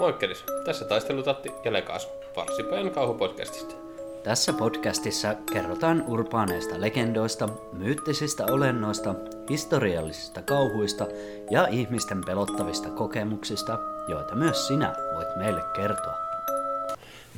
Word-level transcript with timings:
Moikkelis, 0.00 0.44
tässä 0.64 0.84
taistelutatti 0.84 1.52
ja 1.64 1.72
Lekas, 1.72 2.08
Varsipäin 2.36 2.90
kauhupodcastista. 2.90 3.74
Tässä 4.22 4.52
podcastissa 4.52 5.34
kerrotaan 5.52 6.04
urbaaneista 6.06 6.80
legendoista, 6.80 7.48
myyttisistä 7.72 8.44
olennoista, 8.50 9.14
historiallisista 9.50 10.42
kauhuista 10.42 11.06
ja 11.50 11.66
ihmisten 11.66 12.20
pelottavista 12.26 12.90
kokemuksista, 12.90 13.78
joita 14.08 14.34
myös 14.34 14.66
sinä 14.68 14.94
voit 15.14 15.28
meille 15.36 15.60
kertoa. 15.76 16.14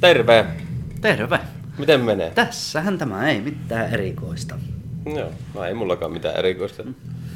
Terve! 0.01 0.47
Terve! 1.01 1.39
Miten 1.79 2.01
menee? 2.01 2.31
Tässähän 2.31 2.99
tämä 2.99 3.31
ei 3.31 3.41
mitään 3.41 3.95
erikoista. 3.95 4.59
Joo, 5.17 5.31
no 5.55 5.65
ei 5.65 5.75
mullakaan 5.75 6.13
mitään 6.13 6.37
erikoista. 6.37 6.83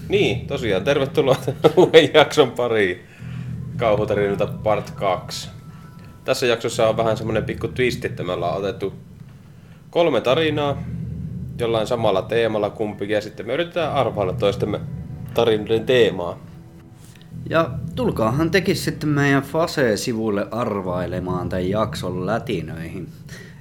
Niin, 0.09 0.47
tosiaan, 0.47 0.85
tervetuloa 0.85 1.37
uuden 1.77 2.15
jakson 2.15 2.51
pariin. 2.51 3.10
Kauhutarinilta 3.81 4.47
part 4.47 4.91
2. 4.91 5.49
Tässä 6.25 6.47
jaksossa 6.47 6.89
on 6.89 6.97
vähän 6.97 7.17
semmonen 7.17 7.45
pikku 7.45 7.69
twist, 7.69 8.05
että 8.05 8.23
me 8.23 8.33
ollaan 8.33 8.57
otettu 8.57 8.95
kolme 9.91 10.21
tarinaa 10.21 10.83
jollain 11.59 11.87
samalla 11.87 12.23
teemalla 12.23 12.71
kumpikin 12.71 13.15
ja 13.15 13.21
sitten 13.21 13.47
me 13.47 13.53
yritetään 13.53 13.93
arvailla 13.93 14.33
toistemme 14.33 14.81
tarinoiden 15.35 15.87
teemaa. 15.87 16.39
Ja 17.51 17.71
tulkaahan 17.97 18.51
teki 18.51 18.75
sitten 18.75 19.09
meidän 19.09 19.43
Fase-sivuille 19.43 20.47
arvailemaan 20.51 21.49
tämän 21.49 21.69
jakson 21.69 22.27
lätinöihin. 22.27 23.09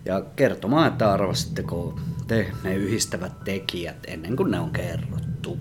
Ja 0.05 0.23
kertomaan, 0.35 0.87
että 0.87 1.13
arvasitteko 1.13 1.99
te 2.27 2.51
ne 2.63 2.75
yhdistävät 2.75 3.43
tekijät 3.43 3.97
ennen 4.07 4.35
kuin 4.35 4.51
ne 4.51 4.59
on 4.59 4.71
kerrottu. 4.71 5.57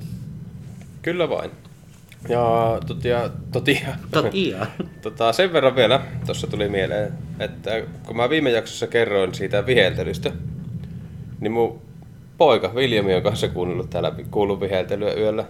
Kyllä 1.03 1.29
vain. 1.29 1.51
Ja 2.29 2.79
totia, 2.87 3.31
totia, 3.53 3.89
Totia. 4.11 4.67
tota, 5.03 5.33
sen 5.33 5.53
verran 5.53 5.77
vielä 5.77 6.01
tuossa 6.27 6.47
tuli 6.47 6.69
mieleen, 6.69 7.13
että 7.41 7.83
kun 8.07 8.17
mä 8.17 8.31
viime 8.31 8.51
jaksossa 8.51 8.87
kerroin 8.87 9.35
siitä 9.35 9.67
viheltelystä, 9.67 10.33
niin 11.41 11.53
mun 11.53 11.81
poika 12.39 12.75
Viljami 12.75 13.15
on 13.15 13.23
kanssa 13.23 13.49
kuunnellut 13.49 13.91
täällä 13.91 14.13
kuullut 14.31 14.61
viheltelyä 14.61 15.15
yöllä. 15.15 15.45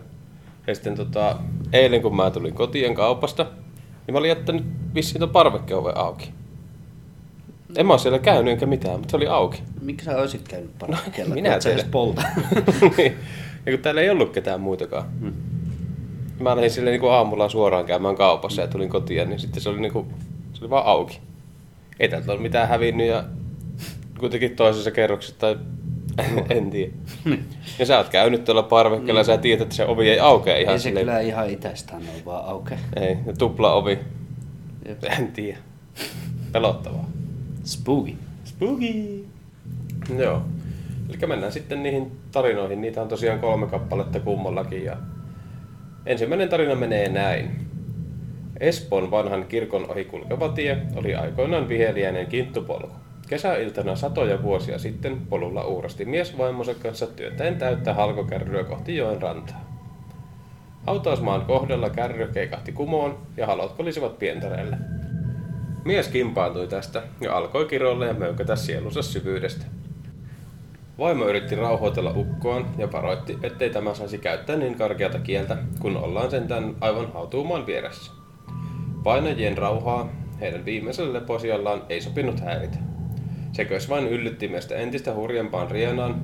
Ja 0.66 0.74
sitten 0.74 0.94
tota, 0.94 1.36
eilen 1.72 2.02
kun 2.02 2.16
mä 2.16 2.30
tulin 2.30 2.54
kotiin 2.54 2.94
kaupasta, 2.94 3.46
niin 4.06 4.12
mä 4.12 4.18
olin 4.18 4.28
jättänyt 4.28 4.64
vissiin 4.94 5.20
ton 5.20 5.30
parvekkeoven 5.30 5.96
auki. 5.96 6.32
En 7.76 7.86
mä 7.86 7.92
oo 7.92 7.98
siellä 7.98 8.18
käynyt 8.18 8.52
enkä 8.52 8.66
mitään, 8.66 8.98
mutta 8.98 9.10
se 9.10 9.16
oli 9.16 9.26
auki. 9.26 9.62
Miksi 9.80 10.04
sä 10.04 10.16
olisit 10.16 10.48
käynyt 10.48 10.78
parkkeella? 10.78 11.34
minä 11.34 11.52
kun 11.52 11.62
sä 11.62 11.70
edes 11.70 11.82
teille. 11.82 11.92
polta. 11.92 12.22
Niin. 12.96 13.16
ja 13.66 13.72
kun 13.72 13.82
täällä 13.82 14.00
ei 14.00 14.10
ollut 14.10 14.32
ketään 14.32 14.60
muitakaan. 14.60 15.04
Hmm. 15.20 15.32
Mä 16.40 16.56
lähdin 16.56 16.70
sille 16.70 16.90
niin 16.90 17.10
aamulla 17.12 17.48
suoraan 17.48 17.84
käymään 17.84 18.16
kaupassa 18.16 18.62
ja 18.62 18.68
tulin 18.68 18.88
kotiin, 18.88 19.28
niin 19.28 19.40
sitten 19.40 19.62
se 19.62 19.68
oli, 19.68 19.80
niin 19.80 19.92
kuin, 19.92 20.06
se 20.52 20.60
oli 20.64 20.70
vaan 20.70 20.86
auki. 20.86 21.20
Ei 22.00 22.08
täältä 22.08 22.32
ole 22.32 22.40
mitään 22.40 22.68
hävinnyt 22.68 23.06
ja 23.06 23.24
kuitenkin 24.20 24.56
toisessa 24.56 24.90
kerroksessa 24.90 25.38
tai 25.38 25.56
en 26.56 26.70
tiedä. 26.70 26.92
Ja 27.78 27.86
sä 27.86 27.96
oot 27.98 28.08
käynyt 28.08 28.44
tuolla 28.44 28.62
parvekkeella 28.62 29.20
ja 29.20 29.24
sä 29.24 29.38
tiedät, 29.38 29.62
että 29.62 29.74
se 29.74 29.84
ovi 29.84 30.10
ei 30.10 30.20
aukea 30.20 30.56
ihan 30.56 30.72
Ei 30.72 30.78
se 30.78 30.82
silleen. 30.82 31.06
kyllä 31.06 31.20
ihan 31.20 31.50
itsestään 31.50 32.02
ole 32.02 32.24
vaan 32.24 32.44
auke. 32.44 32.78
Ei, 32.96 33.16
ja 33.26 33.32
tupla 33.38 33.72
ovi. 33.72 33.98
Jep. 34.88 35.04
En 35.04 35.32
tiedä. 35.32 35.58
Pelottavaa. 36.52 37.08
Spooky. 37.64 38.12
Spooky! 38.44 39.24
Joo. 40.18 40.42
Eli 41.08 41.26
mennään 41.26 41.52
sitten 41.52 41.82
niihin 41.82 42.12
tarinoihin. 42.32 42.80
Niitä 42.80 43.02
on 43.02 43.08
tosiaan 43.08 43.38
kolme 43.40 43.66
kappaletta 43.66 44.20
kummallakin. 44.20 44.84
Ja 44.84 44.96
ensimmäinen 46.06 46.48
tarina 46.48 46.74
menee 46.74 47.08
näin. 47.08 47.50
Espoon 48.60 49.10
vanhan 49.10 49.44
kirkon 49.44 49.90
ohi 49.90 50.04
kulkeva 50.04 50.48
tie 50.48 50.78
oli 50.96 51.14
aikoinaan 51.14 51.68
viheliäinen 51.68 52.26
kinttupolku. 52.26 52.92
Kesäiltana 53.28 53.96
satoja 53.96 54.42
vuosia 54.42 54.78
sitten 54.78 55.20
polulla 55.26 55.64
uurasti 55.64 56.04
mies 56.04 56.38
vaimonsa 56.38 56.74
kanssa 56.74 57.06
työtäen 57.06 57.56
täyttä 57.56 57.94
halkokärryä 57.94 58.64
kohti 58.64 58.96
joen 58.96 59.22
rantaa. 59.22 59.68
Hautausmaan 60.86 61.42
kohdalla 61.42 61.90
kärry 61.90 62.28
keikahti 62.32 62.72
kumoon 62.72 63.18
ja 63.36 63.46
halot 63.46 63.72
kolisivat 63.72 64.18
pientareelle. 64.18 64.76
Mies 65.84 66.08
kimpaantui 66.08 66.66
tästä 66.66 67.02
ja 67.20 67.36
alkoi 67.36 67.66
kiroilla 67.66 68.06
ja 68.06 68.14
möykätä 68.14 68.56
sielunsa 68.56 69.02
syvyydestä. 69.02 69.77
Vaimo 70.98 71.28
yritti 71.28 71.54
rauhoitella 71.54 72.12
ukkoaan 72.16 72.66
ja 72.78 72.92
varoitti, 72.92 73.38
ettei 73.42 73.70
tämä 73.70 73.94
saisi 73.94 74.18
käyttää 74.18 74.56
niin 74.56 74.74
karkeata 74.74 75.18
kieltä, 75.18 75.56
kun 75.80 75.96
ollaan 75.96 76.30
sentään 76.30 76.76
aivan 76.80 77.12
hautuumaan 77.12 77.66
vieressä. 77.66 78.12
Painajien 79.04 79.58
rauhaa 79.58 80.08
heidän 80.40 80.64
viimeisellä 80.64 81.12
leposiallaan 81.12 81.82
ei 81.88 82.00
sopinut 82.00 82.40
häiritä. 82.40 82.78
Sekös 83.52 83.88
vain 83.88 84.08
yllytti 84.08 84.48
miestä 84.48 84.74
entistä 84.74 85.14
hurjempaan 85.14 85.70
rienaan. 85.70 86.22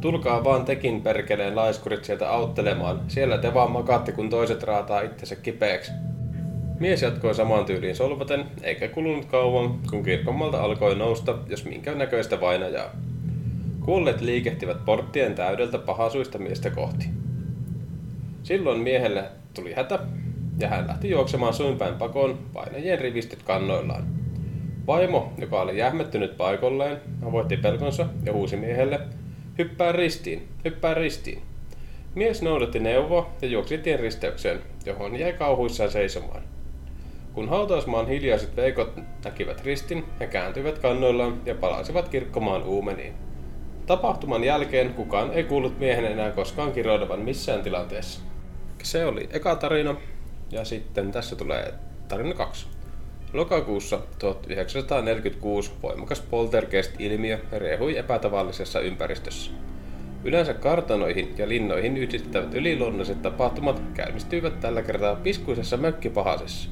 Tulkaa 0.00 0.44
vaan 0.44 0.64
tekin 0.64 1.02
perkeleen 1.02 1.56
laiskurit 1.56 2.04
sieltä 2.04 2.30
auttelemaan. 2.30 3.00
Siellä 3.08 3.38
te 3.38 3.54
vaan 3.54 3.70
makaatte, 3.70 4.12
kun 4.12 4.30
toiset 4.30 4.62
raataa 4.62 5.00
itsensä 5.00 5.36
kipeäksi. 5.36 5.92
Mies 6.80 7.02
jatkoi 7.02 7.34
samaan 7.34 7.64
tyyliin 7.64 7.96
solvaten, 7.96 8.44
eikä 8.62 8.88
kulunut 8.88 9.24
kauan, 9.24 9.80
kun 9.90 10.02
kirkonmalta 10.02 10.62
alkoi 10.62 10.94
nousta, 10.96 11.38
jos 11.48 11.64
minkä 11.64 11.94
näköistä 11.94 12.40
vainajaa. 12.40 13.05
Kuolleet 13.86 14.20
liikehtivät 14.20 14.84
porttien 14.84 15.34
täydeltä 15.34 15.78
pahasuista 15.78 16.38
miestä 16.38 16.70
kohti. 16.70 17.06
Silloin 18.42 18.80
miehelle 18.80 19.24
tuli 19.54 19.72
hätä, 19.72 19.98
ja 20.58 20.68
hän 20.68 20.86
lähti 20.86 21.10
juoksemaan 21.10 21.54
suinpäin 21.54 21.94
pakoon 21.94 22.38
painajien 22.52 22.98
rivistöt 22.98 23.42
kannoillaan. 23.42 24.06
Vaimo, 24.86 25.32
joka 25.38 25.60
oli 25.60 25.78
jähmettynyt 25.78 26.36
paikolleen, 26.36 27.00
avoitti 27.28 27.56
pelkonsa 27.56 28.06
ja 28.24 28.32
huusi 28.32 28.56
miehelle, 28.56 29.00
hyppää 29.58 29.92
ristiin, 29.92 30.48
hyppää 30.64 30.94
ristiin. 30.94 31.42
Mies 32.14 32.42
noudatti 32.42 32.78
neuvoa 32.78 33.30
ja 33.42 33.48
juoksi 33.48 33.78
tien 33.78 34.00
risteykseen, 34.00 34.60
johon 34.86 35.18
jäi 35.18 35.32
kauhuissaan 35.32 35.90
seisomaan. 35.90 36.42
Kun 37.32 37.48
hautausmaan 37.48 38.08
hiljaiset 38.08 38.56
veikot 38.56 38.92
näkivät 39.24 39.64
ristin, 39.64 40.04
he 40.20 40.26
kääntyivät 40.26 40.78
kannoillaan 40.78 41.40
ja 41.44 41.54
palasivat 41.54 42.08
kirkkomaan 42.08 42.62
uumeniin. 42.62 43.25
Tapahtuman 43.86 44.44
jälkeen 44.44 44.94
kukaan 44.94 45.32
ei 45.32 45.44
kuullut 45.44 45.78
miehen 45.78 46.04
enää 46.04 46.30
koskaan 46.30 46.72
kiroilevan 46.72 47.20
missään 47.20 47.62
tilanteessa. 47.62 48.20
Se 48.82 49.06
oli 49.06 49.28
eka 49.32 49.56
tarina, 49.56 49.96
ja 50.50 50.64
sitten 50.64 51.12
tässä 51.12 51.36
tulee 51.36 51.74
tarina 52.08 52.34
kaksi. 52.34 52.66
Lokakuussa 53.32 54.00
1946 54.18 55.72
voimakas 55.82 56.20
poltergeist-ilmiö 56.20 57.38
riehui 57.52 57.96
epätavallisessa 57.96 58.80
ympäristössä. 58.80 59.50
Yleensä 60.24 60.54
kartanoihin 60.54 61.34
ja 61.38 61.48
linnoihin 61.48 61.96
yhdistettävät 61.96 62.54
yliluonnolliset 62.54 63.22
tapahtumat 63.22 63.82
käynnistyivät 63.94 64.60
tällä 64.60 64.82
kertaa 64.82 65.16
piskuisessa 65.16 65.76
mökkipahasessa. 65.76 66.70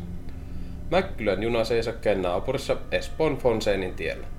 Mäkkylän 0.90 1.42
junaseisakkeen 1.42 2.22
naapurissa 2.22 2.76
Espoon 2.92 3.36
Fonseinin 3.36 3.94
tiellä. 3.94 4.33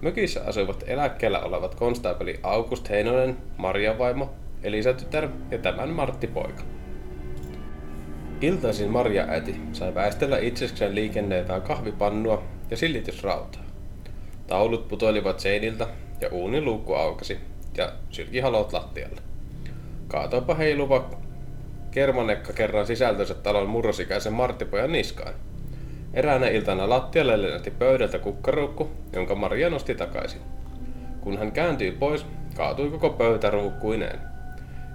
Mökissä 0.00 0.44
asuivat 0.46 0.84
eläkkeellä 0.86 1.40
olevat 1.40 1.74
konstaapeli 1.74 2.40
August 2.42 2.90
Heinonen, 2.90 3.36
Maria 3.56 3.98
vaimo, 3.98 4.30
Elisa 4.62 4.92
tytär 4.92 5.28
ja 5.50 5.58
tämän 5.58 5.88
Martti 5.88 6.26
poika. 6.26 6.62
Iltaisin 8.40 8.90
Maria 8.90 9.24
äiti 9.28 9.60
sai 9.72 9.94
väistellä 9.94 10.38
itsekseen 10.38 10.94
liikennöivää 10.94 11.60
kahvipannua 11.60 12.42
ja 12.70 12.76
sillitysrautaa. 12.76 13.62
Taulut 14.46 14.88
putoilivat 14.88 15.40
seiniltä 15.40 15.86
ja 16.20 16.28
uunin 16.28 16.64
luukku 16.64 16.94
aukasi 16.94 17.38
ja 17.76 17.92
sylki 18.10 18.40
halot 18.40 18.72
lattialle. 18.72 19.20
Kaatoipa 20.08 20.54
heiluva 20.54 21.10
kermanekka 21.90 22.52
kerran 22.52 22.86
sisältönsä 22.86 23.34
talon 23.34 23.68
murrosikäisen 23.68 24.32
Marttipojan 24.32 24.92
niskaan. 24.92 25.34
Eräänä 26.14 26.48
iltana 26.48 26.88
lattialle 26.88 27.42
lennähti 27.42 27.70
pöydältä 27.70 28.18
kukkaruukku, 28.18 28.90
jonka 29.12 29.34
Maria 29.34 29.70
nosti 29.70 29.94
takaisin. 29.94 30.40
Kun 31.20 31.38
hän 31.38 31.52
kääntyi 31.52 31.92
pois, 31.92 32.26
kaatui 32.56 32.90
koko 32.90 33.10
pöytä 33.10 33.50
ruukkuineen. 33.50 34.20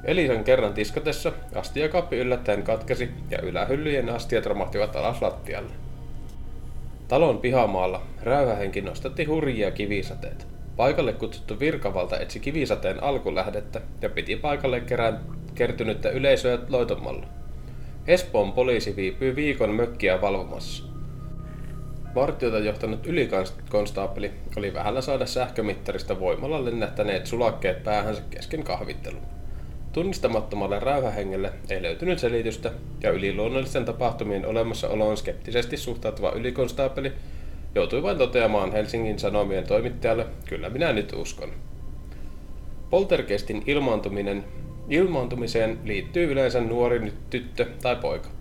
Elisan 0.04 0.44
kerran 0.44 0.74
tiskatessa 0.74 1.32
astiakaappi 1.56 2.18
yllättäen 2.18 2.64
katkesi 2.64 3.10
ja 3.30 3.42
ylähyllyjen 3.42 4.10
astiat 4.10 4.46
romahtivat 4.46 4.96
alas 4.96 5.22
lattialle. 5.22 5.72
Talon 7.08 7.38
pihamaalla 7.38 8.02
räyhähenki 8.24 8.82
nostatti 8.82 9.24
hurjia 9.24 9.72
kivisateita. 9.72 10.46
Paikalle 10.76 11.14
kutsuttu 11.14 11.60
virkavalta 11.60 12.20
etsi 12.20 12.40
kivisateen 12.40 13.04
alkulähdettä 13.04 13.82
ja 14.02 14.10
piti 14.10 14.36
paikalle 14.36 14.80
kerään 14.80 15.20
kertynyttä 15.56 16.10
yleisöä 16.10 16.60
loitomalla. 16.70 17.26
Espoon 18.08 18.52
poliisi 18.52 18.96
viipyi 18.96 19.36
viikon 19.36 19.70
mökkiä 19.76 20.22
valvomassa. 20.22 20.95
Vartiota 22.16 22.60
johtanut 22.60 23.08
ylikonstaapeli 23.08 24.32
oli 24.58 24.74
vähällä 24.74 25.02
saada 25.02 25.26
sähkömittarista 25.26 26.20
voimalla 26.20 26.66
lennähtäneet 26.66 27.26
sulakkeet 27.26 27.84
päähänsä 27.84 28.22
kesken 28.30 28.64
kahvittelun. 28.64 29.22
Tunnistamattomalle 29.94 30.80
räyhähengelle 30.80 31.52
ei 31.70 31.82
löytynyt 31.82 32.20
selitystä, 32.20 32.72
ja 33.04 33.12
yliluonnollisten 33.12 33.86
tapahtumien 33.86 34.46
olemassaoloon 34.46 35.18
skeptisesti 35.18 35.78
suhtautuva 35.78 36.32
ylikonstaapeli 36.32 37.14
joutui 37.76 38.04
vain 38.04 38.18
toteamaan 38.18 38.72
Helsingin 38.72 39.20
Sanomien 39.20 39.68
toimittajalle, 39.68 40.26
kyllä 40.46 40.70
minä 40.70 40.94
nyt 40.94 41.14
uskon. 41.14 41.50
Poltergeistin 42.90 43.64
ilmaantuminen, 43.68 44.44
ilmaantumiseen 44.90 45.80
liittyy 45.84 46.32
yleensä 46.32 46.62
nuori 46.62 47.14
tyttö 47.30 47.66
tai 47.82 47.96
poika. 47.96 48.35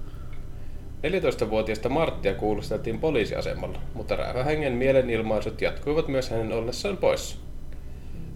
14-vuotiaista 1.04 1.88
Marttia 1.88 2.34
kuulusteltiin 2.34 2.98
poliisiasemalla, 2.98 3.78
mutta 3.94 4.16
räävähengen 4.16 4.72
mielenilmaisut 4.72 5.60
jatkuivat 5.60 6.08
myös 6.08 6.30
hänen 6.30 6.52
ollessaan 6.52 6.96
poissa. 6.96 7.36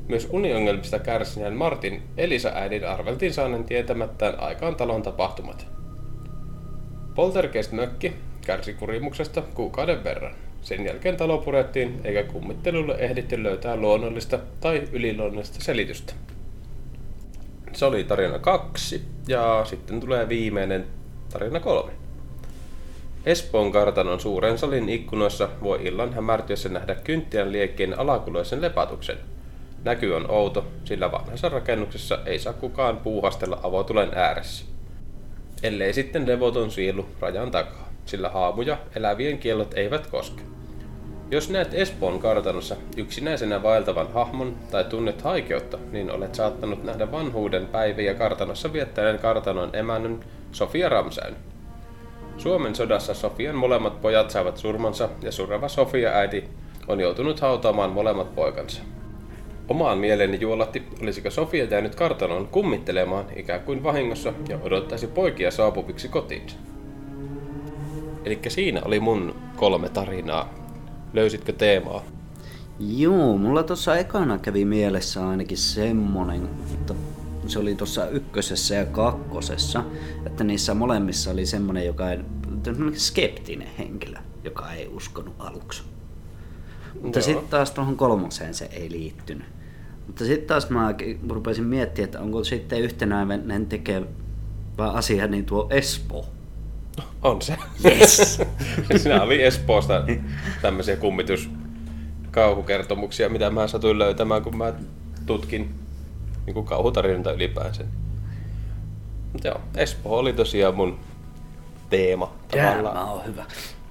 Myös 0.09 0.29
uniongelmista 0.31 0.99
kärsineen 0.99 1.57
Martin 1.57 2.03
Elisa-äidin 2.17 2.89
arveltiin 2.89 3.35
saaneen 3.35 3.65
tietämättään 3.65 4.41
aikaan 4.41 4.77
talon 4.77 5.03
tapahtumat. 5.03 5.67
Poltergeist-mökki 7.15 8.13
kärsi 8.47 8.75
kurimuksesta 8.75 9.43
kuukauden 9.43 10.05
verran. 10.05 10.35
Sen 10.63 10.85
jälkeen 10.85 11.17
talo 11.17 11.39
purettiin, 11.39 12.01
eikä 12.05 12.23
kummittelulle 12.23 12.95
ehditty 12.95 13.43
löytää 13.43 13.77
luonnollista 13.77 14.39
tai 14.61 14.83
yliluonnollista 14.93 15.65
selitystä. 15.65 16.13
Se 17.73 17.85
oli 17.85 18.05
tarina 18.05 18.39
kaksi, 18.39 19.05
ja 19.29 19.65
sitten 19.65 20.01
tulee 20.01 20.29
viimeinen 20.29 20.87
tarina 21.33 21.61
kolme. 21.61 21.98
Espoon 23.29 23.73
kartanon 23.73 24.21
suuren 24.21 24.59
salin 24.59 24.89
ikkunoissa 24.89 25.49
voi 25.63 25.79
illan 25.83 26.15
hämärtyessä 26.15 26.69
nähdä 26.69 26.95
kynttilän 26.95 27.53
liekkien 27.53 27.99
alakuloisen 27.99 28.61
lepatuksen. 28.61 29.19
Näky 29.85 30.13
on 30.13 30.31
outo, 30.31 30.67
sillä 30.85 31.13
vanhassa 31.13 31.49
rakennuksessa 31.49 32.19
ei 32.27 32.39
saa 32.39 32.53
kukaan 32.53 32.97
puuhastella 32.97 33.61
avotulen 33.63 34.11
ääressä. 34.15 34.65
Ellei 35.63 35.93
sitten 35.93 36.29
levoton 36.29 36.71
sielu 36.71 37.07
rajan 37.21 37.51
takaa, 37.51 37.89
sillä 38.07 38.29
haamuja 38.29 38.79
elävien 38.97 39.39
kiellot 39.39 39.75
eivät 39.75 40.07
koske. 40.07 40.43
Jos 41.31 41.51
näet 41.51 41.75
Espoon 41.75 42.19
kartanossa 42.19 42.77
yksinäisenä 42.97 43.63
vaeltavan 43.63 44.13
hahmon 44.13 44.57
tai 44.71 44.85
tunnet 44.85 45.23
haikeutta, 45.23 45.79
niin 45.93 46.11
olet 46.11 46.35
saattanut 46.35 46.85
nähdä 46.85 47.13
vanhuuden 47.13 47.67
päiviä 47.67 48.15
kartanossa 48.15 48.73
viettäneen 48.73 49.19
kartanon 49.19 49.71
emännön 49.73 50.25
Sofia 50.53 50.89
Ramsäyn. 50.89 51.37
Suomen 52.39 52.75
sodassa 52.75 53.15
Sofian 53.15 53.57
molemmat 53.57 54.01
pojat 54.01 54.31
saavat 54.31 54.57
surmansa 54.57 55.09
ja 55.23 55.33
surava 55.33 55.69
Sofia 55.69 56.11
äiti 56.11 56.45
on 56.89 57.01
joutunut 57.01 57.41
hautaamaan 57.41 57.91
molemmat 57.91 58.35
poikansa. 58.35 58.83
Omaan 59.69 59.99
mieleeni 59.99 60.41
juolatti, 60.41 60.83
olisiko 61.03 61.31
Sofia 61.31 61.65
jäänyt 61.65 61.95
kartanoon 61.95 62.49
kummittelemaan 62.49 63.25
ikään 63.37 63.61
kuin 63.61 63.83
vahingossa 63.83 64.33
ja 64.49 64.59
odottaisi 64.63 65.07
poikia 65.07 65.51
saapuviksi 65.51 66.09
kotiinsa. 66.09 66.57
Eli 68.25 68.41
siinä 68.49 68.81
oli 68.85 69.01
mun 69.01 69.35
kolme 69.57 69.89
tarinaa. 69.89 70.55
Löysitkö 71.13 71.53
teemaa? 71.53 72.03
Joo, 72.97 73.39
mulla 73.39 73.63
tuossa 73.63 73.97
ekana 73.97 74.39
kävi 74.39 74.65
mielessä 74.65 75.29
ainakin 75.29 75.59
semmonen, 75.59 76.49
että 76.75 76.95
se 77.47 77.59
oli 77.59 77.75
tuossa 77.75 78.09
ykkösessä 78.09 78.75
ja 78.75 78.87
kakkosessa, 78.87 79.85
että 80.27 80.45
niissä 80.45 80.75
molemmissa 80.75 81.31
oli 81.31 81.47
semmonen, 81.47 81.87
joka 81.87 82.11
ei, 82.11 82.19
skeptinen 82.95 83.69
henkilö, 83.79 84.19
joka 84.45 84.73
ei 84.73 84.89
uskonut 84.89 85.35
aluksi. 85.39 85.83
Mutta 87.03 87.23
sitten 87.23 87.49
taas 87.49 87.71
tuohon 87.71 87.97
kolmoseen 87.97 88.55
se 88.55 88.69
ei 88.73 88.91
liittynyt. 88.91 89.47
Mutta 90.07 90.25
sitten 90.25 90.49
taas 90.49 90.71
mä 90.71 90.95
rupesin 91.29 91.65
miettimään, 91.65 92.05
että 92.05 92.21
onko 92.21 92.45
sitten 92.45 92.81
yhtenäinen 92.81 93.67
tekevä 93.67 94.07
asia 94.79 95.27
niin 95.27 95.45
tuo 95.45 95.67
Espoo. 95.71 96.27
On 97.23 97.43
se. 97.43 97.57
Yes. 97.85 98.41
Siinä 98.97 99.23
oli 99.23 99.43
Espoosta 99.43 100.05
tämmöisiä 100.63 100.97
kummitus 100.97 101.51
kauhukertomuksia, 102.31 103.29
mitä 103.29 103.51
mä 103.51 103.69
satuin 103.69 103.99
löytämään, 103.99 104.43
kun 104.43 104.57
mä 104.57 104.73
tutkin 105.27 105.75
niin 106.49 106.55
kuin 106.55 106.67
kauhutarinoita 106.67 107.33
ylipäänsä. 107.33 107.85
Mutta 109.33 109.49
joo, 109.49 109.61
Espoo 109.77 110.19
oli 110.19 110.33
tosiaan 110.33 110.75
mun 110.75 110.99
teema 111.91 112.35
tavallaan. 112.51 112.95
Tämä 112.95 113.13
on 113.13 113.27
hyvä. 113.27 113.45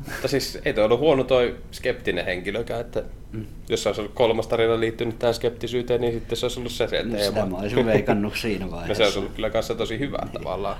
Mutta 0.08 0.28
siis 0.28 0.60
ei 0.66 0.74
toi 0.74 0.84
ollut 0.86 1.00
huono 1.00 1.24
toi 1.24 1.56
skeptinen 1.72 2.26
henkilökään, 2.26 2.82
että 2.82 3.04
mm. 3.32 3.46
jos 3.70 3.84
se 3.84 3.90
olisi 3.90 4.02
ollut 4.02 4.14
kolmas 4.14 4.48
tarina 4.48 4.80
liittynyt 4.80 5.20
tähän 5.20 5.34
skeptisyyteen, 5.34 6.02
niin 6.02 6.14
sitten 6.14 6.38
se 6.38 6.46
olisi 6.46 6.60
ollut 6.60 6.72
se, 6.72 6.88
se 6.88 7.04
no, 7.04 7.12
teema. 7.12 7.26
Sitä 7.26 7.46
mä 7.46 7.58
olisin 7.58 7.86
veikannut 7.86 8.38
siinä 8.38 8.72
vaiheessa. 8.72 8.92
No 8.92 8.96
se 8.96 9.04
olisi 9.04 9.20
ollut 9.20 9.34
kyllä 9.34 9.50
kanssa 9.50 9.76
tosi 9.76 10.00
hyvä 10.00 10.18
niin. 10.18 10.32
tavallaan. 10.32 10.78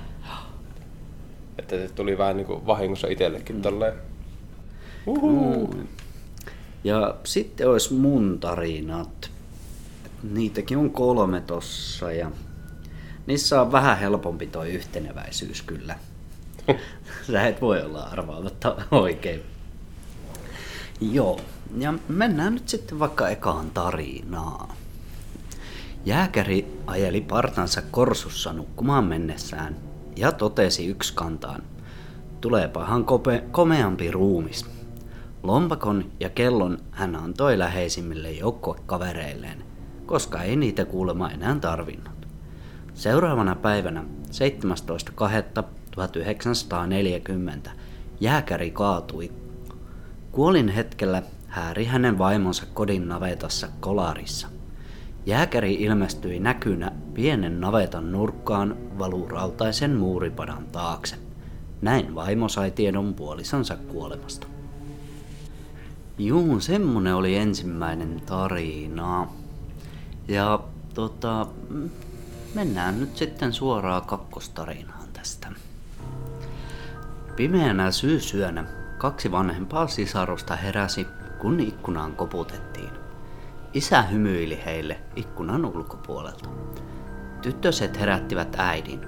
Että 1.58 1.76
se 1.76 1.88
tuli 1.94 2.18
vähän 2.18 2.36
niin 2.36 2.46
kuin 2.46 2.66
vahingossa 2.66 3.08
itsellekin 3.08 3.56
mm. 3.56 3.62
tolleen. 3.62 3.94
Uhuhu. 5.06 5.66
Mm. 5.66 5.86
Ja 6.84 7.14
sitten 7.24 7.68
olisi 7.68 7.94
mun 7.94 8.38
tarinat. 8.40 9.30
Niitäkin 10.22 10.78
on 10.78 10.90
kolme 10.90 11.40
tossa 11.40 12.12
ja 12.12 12.30
niissä 13.26 13.62
on 13.62 13.72
vähän 13.72 13.98
helpompi 13.98 14.46
toi 14.46 14.70
yhteneväisyys 14.70 15.62
kyllä. 15.62 15.98
Sä 17.32 17.46
et 17.46 17.60
voi 17.60 17.82
olla 17.82 18.02
arvaamatta 18.02 18.76
oikein. 18.90 19.42
Joo, 21.00 21.40
ja 21.78 21.94
mennään 22.08 22.54
nyt 22.54 22.68
sitten 22.68 22.98
vaikka 22.98 23.28
ekaan 23.28 23.70
tarinaan. 23.70 24.68
Jääkäri 26.04 26.78
ajeli 26.86 27.20
partansa 27.20 27.82
korsussa 27.90 28.52
nukkumaan 28.52 29.04
mennessään 29.04 29.76
ja 30.16 30.32
totesi 30.32 30.86
yksi 30.86 31.14
kantaan. 31.14 31.62
Tuleepahan 32.40 33.04
kope, 33.04 33.44
komeampi 33.50 34.10
ruumis. 34.10 34.66
Lompakon 35.42 36.12
ja 36.20 36.30
kellon 36.30 36.78
hän 36.90 37.16
antoi 37.16 37.58
läheisimmille 37.58 38.30
joukkuekavereilleen, 38.30 39.64
koska 40.08 40.42
ei 40.42 40.56
niitä 40.56 40.84
kuulema 40.84 41.30
enää 41.30 41.56
tarvinnut. 41.60 42.28
Seuraavana 42.94 43.54
päivänä 43.54 44.04
1940 45.90 47.70
jääkäri 48.20 48.70
kaatui. 48.70 49.32
Kuolin 50.32 50.68
hetkellä 50.68 51.22
hääri 51.46 51.84
hänen 51.84 52.18
vaimonsa 52.18 52.66
kodin 52.74 53.08
navetassa 53.08 53.68
kolarissa. 53.80 54.48
Jääkäri 55.26 55.74
ilmestyi 55.74 56.40
näkynä 56.40 56.92
pienen 57.14 57.60
navetan 57.60 58.12
nurkkaan 58.12 58.76
valurautaisen 58.98 59.96
muuripadan 59.96 60.66
taakse. 60.72 61.16
Näin 61.82 62.14
vaimo 62.14 62.48
sai 62.48 62.70
tiedon 62.70 63.14
puolisonsa 63.14 63.76
kuolemasta. 63.76 64.46
Juu, 66.18 66.60
semmonen 66.60 67.14
oli 67.14 67.36
ensimmäinen 67.36 68.22
tarina. 68.26 69.28
Ja 70.28 70.60
tota, 70.94 71.46
mennään 72.54 73.00
nyt 73.00 73.16
sitten 73.16 73.52
suoraan 73.52 74.02
kakkostarinaan 74.02 75.08
tästä. 75.12 75.48
Pimeänä 77.36 77.90
syysyönä 77.90 78.64
kaksi 78.98 79.32
vanhempaa 79.32 79.86
sisarusta 79.86 80.56
heräsi, 80.56 81.06
kun 81.38 81.60
ikkunaan 81.60 82.16
koputettiin. 82.16 82.90
Isä 83.74 84.02
hymyili 84.02 84.64
heille 84.64 85.00
ikkunan 85.16 85.64
ulkopuolelta. 85.64 86.48
Tyttöset 87.42 88.00
herättivät 88.00 88.56
äidin. 88.58 89.00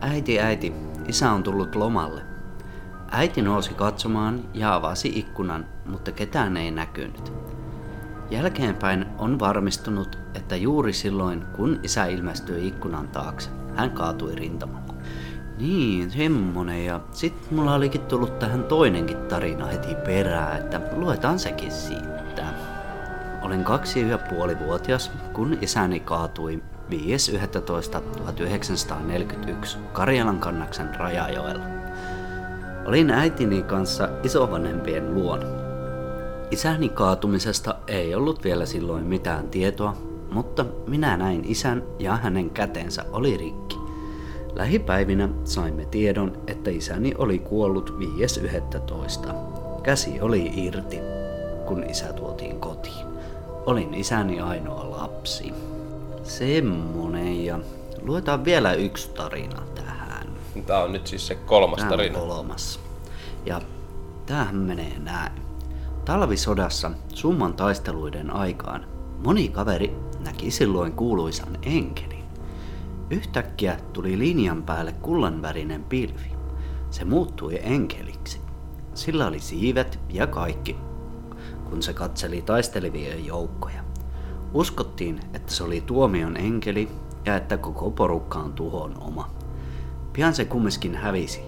Äiti, 0.00 0.40
äiti, 0.40 0.72
isä 1.08 1.32
on 1.32 1.42
tullut 1.42 1.74
lomalle. 1.74 2.22
Äiti 3.10 3.42
nousi 3.42 3.74
katsomaan 3.74 4.44
ja 4.54 4.74
avasi 4.74 5.12
ikkunan, 5.18 5.66
mutta 5.86 6.12
ketään 6.12 6.56
ei 6.56 6.70
näkynyt. 6.70 7.32
Jälkeenpäin 8.30 9.06
on 9.18 9.38
varmistunut, 9.38 10.18
että 10.34 10.56
juuri 10.56 10.92
silloin, 10.92 11.44
kun 11.56 11.80
isä 11.82 12.06
ilmestyi 12.06 12.68
ikkunan 12.68 13.08
taakse, 13.08 13.50
hän 13.74 13.90
kaatui 13.90 14.34
rintamalla. 14.34 14.94
Niin, 15.58 16.10
semmonen. 16.10 16.84
Ja 16.84 17.00
sit 17.12 17.50
mulla 17.50 17.74
olikin 17.74 18.00
tullut 18.00 18.38
tähän 18.38 18.64
toinenkin 18.64 19.16
tarina 19.16 19.66
heti 19.66 19.94
perään, 19.94 20.58
että 20.58 20.80
luetaan 20.92 21.38
sekin 21.38 21.72
siitä. 21.72 22.44
Olin 23.42 23.64
kaksi 23.64 24.08
ja 24.08 24.18
puoli 24.18 24.58
vuotias, 24.58 25.10
kun 25.32 25.58
isäni 25.60 26.00
kaatui 26.00 26.62
5.11.1941 26.90 29.78
Karjalan 29.92 30.38
kannaksen 30.38 30.94
Rajajoella. 30.94 31.64
Olin 32.84 33.10
äitini 33.10 33.62
kanssa 33.62 34.08
isovanhempien 34.22 35.14
luona. 35.14 35.59
Isäni 36.50 36.88
kaatumisesta 36.88 37.74
ei 37.86 38.14
ollut 38.14 38.44
vielä 38.44 38.66
silloin 38.66 39.06
mitään 39.06 39.48
tietoa, 39.48 39.96
mutta 40.32 40.66
minä 40.86 41.16
näin 41.16 41.44
isän 41.44 41.82
ja 41.98 42.16
hänen 42.16 42.50
kätensä 42.50 43.04
oli 43.12 43.36
rikki. 43.36 43.76
Lähipäivinä 44.54 45.28
saimme 45.44 45.84
tiedon, 45.84 46.42
että 46.46 46.70
isäni 46.70 47.14
oli 47.18 47.38
kuollut 47.38 47.94
5.11. 49.28 49.34
Käsi 49.82 50.20
oli 50.20 50.52
irti, 50.56 50.98
kun 51.66 51.84
isä 51.84 52.12
tuotiin 52.12 52.60
kotiin. 52.60 53.06
Olin 53.66 53.94
isäni 53.94 54.40
ainoa 54.40 54.90
lapsi. 54.90 55.52
Semmonen 56.22 57.44
ja 57.44 57.58
luetaan 58.02 58.44
vielä 58.44 58.72
yksi 58.72 59.10
tarina 59.10 59.62
tähän. 59.74 60.26
Tämä 60.66 60.82
on 60.82 60.92
nyt 60.92 61.06
siis 61.06 61.26
se 61.26 61.34
kolmas 61.34 61.78
Tämä 61.78 61.90
tarina. 61.90 62.18
on 62.18 62.28
kolmas. 62.28 62.80
Ja 63.46 63.60
tämähän 64.26 64.56
menee 64.56 64.98
näin. 64.98 65.49
Talvisodassa 66.04 66.90
summan 67.14 67.54
taisteluiden 67.54 68.30
aikaan 68.30 68.86
moni 69.24 69.48
kaveri 69.48 69.96
näki 70.24 70.50
silloin 70.50 70.92
kuuluisan 70.92 71.58
enkelin. 71.62 72.24
Yhtäkkiä 73.10 73.76
tuli 73.92 74.18
linjan 74.18 74.62
päälle 74.62 74.92
kullanvärinen 74.92 75.84
pilvi. 75.84 76.32
Se 76.90 77.04
muuttui 77.04 77.60
enkeliksi. 77.62 78.40
Sillä 78.94 79.26
oli 79.26 79.40
siivet 79.40 79.98
ja 80.08 80.26
kaikki, 80.26 80.76
kun 81.70 81.82
se 81.82 81.92
katseli 81.92 82.42
taistelevien 82.42 83.26
joukkoja. 83.26 83.84
Uskottiin, 84.54 85.20
että 85.34 85.52
se 85.52 85.64
oli 85.64 85.80
tuomion 85.80 86.36
enkeli 86.36 86.88
ja 87.24 87.36
että 87.36 87.56
koko 87.56 87.90
porukka 87.90 88.38
on 88.38 88.52
tuhon 88.52 88.94
oma. 89.00 89.30
Pian 90.12 90.34
se 90.34 90.44
kumminkin 90.44 90.94
hävisi 90.94 91.40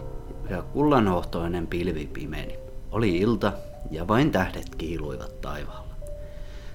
ja 0.51 0.63
kullanhohtoinen 0.63 1.67
pilvi 1.67 2.07
pimeni. 2.07 2.59
Oli 2.91 3.17
ilta 3.17 3.53
ja 3.91 4.09
vain 4.09 4.33
tähdet 4.33 4.75
kiiluivat 4.75 5.41
taivaalla. 5.41 5.95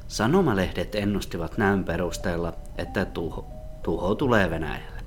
Sanomalehdet 0.08 0.96
ennustivat 0.96 1.58
näyn 1.58 1.84
perusteella, 1.84 2.54
että 2.78 3.06
tuho, 3.06 3.46
tuho 3.84 4.16
tulee 4.16 4.50
Venäjälle. 4.50 5.02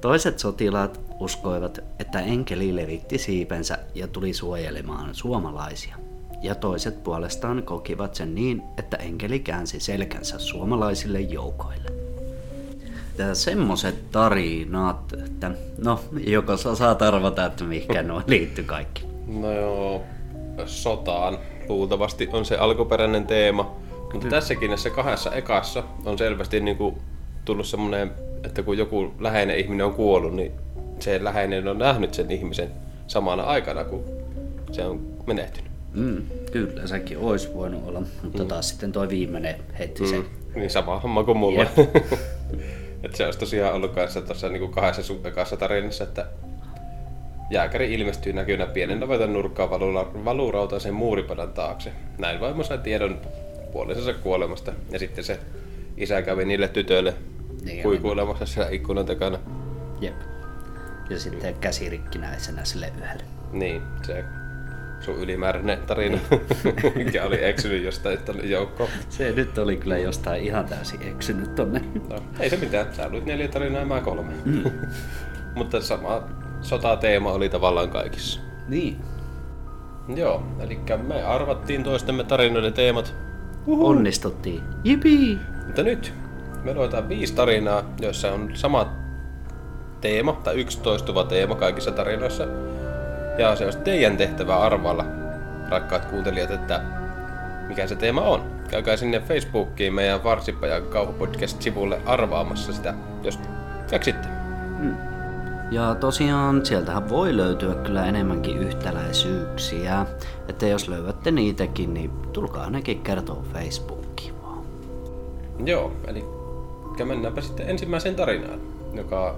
Toiset 0.00 0.38
sotilaat 0.38 1.00
uskoivat, 1.20 1.78
että 1.98 2.20
enkeli 2.20 2.76
levitti 2.76 3.18
siipensä 3.18 3.78
ja 3.94 4.08
tuli 4.08 4.32
suojelemaan 4.32 5.14
suomalaisia. 5.14 5.96
Ja 6.42 6.54
toiset 6.54 7.04
puolestaan 7.04 7.62
kokivat 7.62 8.14
sen 8.14 8.34
niin, 8.34 8.62
että 8.78 8.96
enkeli 8.96 9.40
käänsi 9.40 9.80
selkänsä 9.80 10.38
suomalaisille 10.38 11.20
joukoille. 11.20 11.90
Ja 13.18 13.34
semmoset 13.34 14.10
tarinat, 14.10 15.12
että 15.12 15.50
no, 15.78 16.00
joko 16.26 16.56
sä 16.56 16.74
saat 16.74 17.02
arvata, 17.02 17.46
että 17.46 17.64
mihinkä 17.64 18.02
nuo 18.02 18.22
liittyy 18.26 18.64
kaikki. 18.64 19.06
No 19.26 19.52
joo, 19.52 20.02
sotaan 20.66 21.38
luultavasti 21.68 22.28
on 22.32 22.44
se 22.44 22.56
alkuperäinen 22.56 23.26
teema. 23.26 23.76
Mutta 24.12 24.28
tässäkin 24.28 24.68
näissä 24.68 24.90
kahdessa 24.90 25.32
ekassa 25.32 25.82
on 26.04 26.18
selvästi 26.18 26.60
niinku 26.60 26.98
tullut 27.44 27.66
semmoinen, 27.66 28.10
että 28.44 28.62
kun 28.62 28.78
joku 28.78 29.14
läheinen 29.20 29.58
ihminen 29.58 29.86
on 29.86 29.94
kuollut, 29.94 30.34
niin 30.34 30.52
se 31.00 31.24
läheinen 31.24 31.68
on 31.68 31.78
nähnyt 31.78 32.14
sen 32.14 32.30
ihmisen 32.30 32.70
samana 33.06 33.42
aikana, 33.42 33.84
kun 33.84 34.04
se 34.72 34.84
on 34.84 35.00
menehtynyt. 35.26 35.70
Mm, 35.94 36.22
kyllä, 36.52 36.86
sekin 36.86 37.18
olisi 37.18 37.54
voinut 37.54 37.88
olla, 37.88 38.02
mutta 38.22 38.42
mm. 38.42 38.48
taas 38.48 38.68
sitten 38.68 38.92
toi 38.92 39.08
viimeinen 39.08 39.56
heitti 39.78 40.06
sen. 40.06 40.24
Niin 40.54 40.70
sama 40.70 41.00
homma 41.00 41.24
kuin 41.24 41.38
mulla. 41.38 41.60
Jep. 41.60 41.78
että 43.04 43.16
se 43.16 43.24
olisi 43.24 43.38
tosiaan 43.38 43.74
ollut 43.74 43.92
kanssa 43.92 44.22
tuossa 44.22 44.48
niinku 44.48 44.68
kahdessa 44.68 45.02
sun 45.02 45.20
ekassa 45.24 45.56
tarinassa, 45.56 46.04
että 46.04 46.26
jääkäri 47.50 47.94
ilmestyy 47.94 48.32
näkynä 48.32 48.66
pienen 48.66 49.00
navetan 49.00 49.32
nurkkaan 49.32 49.70
valula- 49.70 50.24
valurautaisen 50.24 50.94
muuripadan 50.94 51.52
taakse. 51.52 51.92
Näin 52.18 52.40
vaimo 52.40 52.62
sai 52.62 52.78
tiedon 52.78 53.20
puolisensa 53.72 54.14
kuolemasta 54.14 54.72
ja 54.90 54.98
sitten 54.98 55.24
se 55.24 55.38
isä 55.96 56.22
kävi 56.22 56.44
niille 56.44 56.68
tytöille 56.68 57.14
Niin, 57.64 57.82
kuikuilemassa 57.82 58.46
siellä 58.46 58.70
ikkunan 58.70 59.06
takana. 59.06 59.38
Jep. 60.00 60.14
Ja 61.10 61.18
sitten 61.18 61.54
käsi 61.54 61.90
rikkinäisenä 61.90 62.64
sille 62.64 62.92
yhdelle. 62.96 63.22
Niin, 63.52 63.82
se 64.02 64.24
sun 65.00 65.16
ylimääräinen 65.18 65.78
tarina, 65.86 66.18
mikä 66.96 67.24
oli 67.24 67.44
eksynyt 67.44 67.84
jostain 67.84 68.18
tonne 68.18 68.44
joukkoon. 68.44 68.88
Se 69.08 69.32
nyt 69.32 69.58
oli 69.58 69.76
kyllä 69.76 69.98
jostain 69.98 70.44
ihan 70.44 70.64
täysin 70.64 71.00
eksynyt 71.02 71.54
tonne. 71.54 71.80
No, 72.08 72.16
ei 72.40 72.50
se 72.50 72.56
mitään, 72.56 72.94
sä 72.94 73.08
luit 73.08 73.24
neljä 73.24 73.48
tarinaa 73.48 73.80
ja 73.80 73.86
mä 73.86 74.00
kolme. 74.00 74.32
Mutta 75.54 75.80
sama 75.80 76.28
sotateema 76.66 77.32
oli 77.32 77.48
tavallaan 77.48 77.90
kaikissa. 77.90 78.40
Niin. 78.68 79.00
Joo, 80.16 80.42
eli 80.60 80.80
me 81.06 81.22
arvattiin 81.22 81.84
toistemme 81.84 82.24
tarinoiden 82.24 82.72
teemat. 82.72 83.14
Onnistuttiin. 83.66 84.62
Jipi! 84.84 85.38
Mutta 85.66 85.82
nyt 85.82 86.14
me 86.64 86.74
luetaan 86.74 87.08
viisi 87.08 87.34
tarinaa, 87.34 87.82
joissa 88.00 88.32
on 88.32 88.50
sama 88.54 88.92
teema, 90.00 90.32
tai 90.32 90.54
yksi 90.54 90.80
toistuva 90.80 91.24
teema 91.24 91.54
kaikissa 91.54 91.90
tarinoissa. 91.90 92.44
Ja 93.38 93.56
se 93.56 93.64
olisi 93.64 93.78
teidän 93.78 94.16
tehtävä 94.16 94.56
arvailla, 94.56 95.04
rakkaat 95.70 96.04
kuuntelijat, 96.04 96.50
että 96.50 96.80
mikä 97.68 97.86
se 97.86 97.96
teema 97.96 98.20
on. 98.20 98.42
Käykää 98.70 98.96
sinne 98.96 99.20
Facebookiin 99.20 99.94
meidän 99.94 100.24
Varsipajan 100.24 100.82
kauhupodcast-sivulle 100.82 102.00
arvaamassa 102.06 102.72
sitä, 102.72 102.94
jos 103.22 103.38
keksitte. 103.90 104.28
Ja 105.70 105.94
tosiaan 105.94 106.66
sieltähän 106.66 107.08
voi 107.08 107.36
löytyä 107.36 107.74
kyllä 107.74 108.06
enemmänkin 108.06 108.58
yhtäläisyyksiä. 108.58 110.06
Että 110.48 110.66
jos 110.66 110.88
löydätte 110.88 111.30
niitäkin, 111.30 111.94
niin 111.94 112.10
tulkaa 112.32 112.64
ainakin 112.64 113.00
kertoa 113.00 113.44
Facebookiin 113.52 114.42
vaan. 114.42 114.64
Joo, 115.64 115.92
eli 116.06 116.24
mennäänpä 117.04 117.40
sitten 117.40 117.70
ensimmäiseen 117.70 118.14
tarinaan, 118.14 118.60
joka 118.94 119.36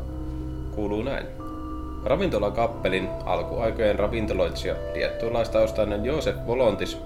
kuuluu 0.75 1.03
näin. 1.03 1.27
Ravintolakappelin 2.05 3.09
alkuaikojen 3.25 3.99
ravintoloitsija 3.99 4.75
liettualaistaustainen 4.95 6.05
Joosef 6.05 6.37
Volontis 6.47 6.99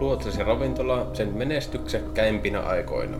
luotsasi 0.00 0.42
ravintolaa 0.42 1.06
sen 1.12 1.28
menestyksekkäimpinä 1.34 2.60
aikoina. 2.60 3.16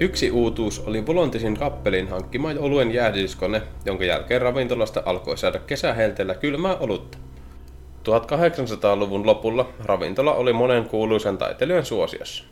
Yksi 0.00 0.30
uutuus 0.30 0.80
oli 0.86 1.06
Volontisin 1.06 1.56
kappelin 1.58 2.08
hankkima 2.08 2.48
oluen 2.58 2.94
jäähdytyskone, 2.94 3.62
jonka 3.84 4.04
jälkeen 4.04 4.42
ravintolasta 4.42 5.02
alkoi 5.04 5.38
saada 5.38 5.58
kesähelteellä 5.58 6.34
kylmää 6.34 6.76
olutta. 6.76 7.18
1800-luvun 8.04 9.26
lopulla 9.26 9.68
ravintola 9.84 10.34
oli 10.34 10.52
monen 10.52 10.84
kuuluisan 10.84 11.38
taiteilijan 11.38 11.84
suosiossa. 11.84 12.44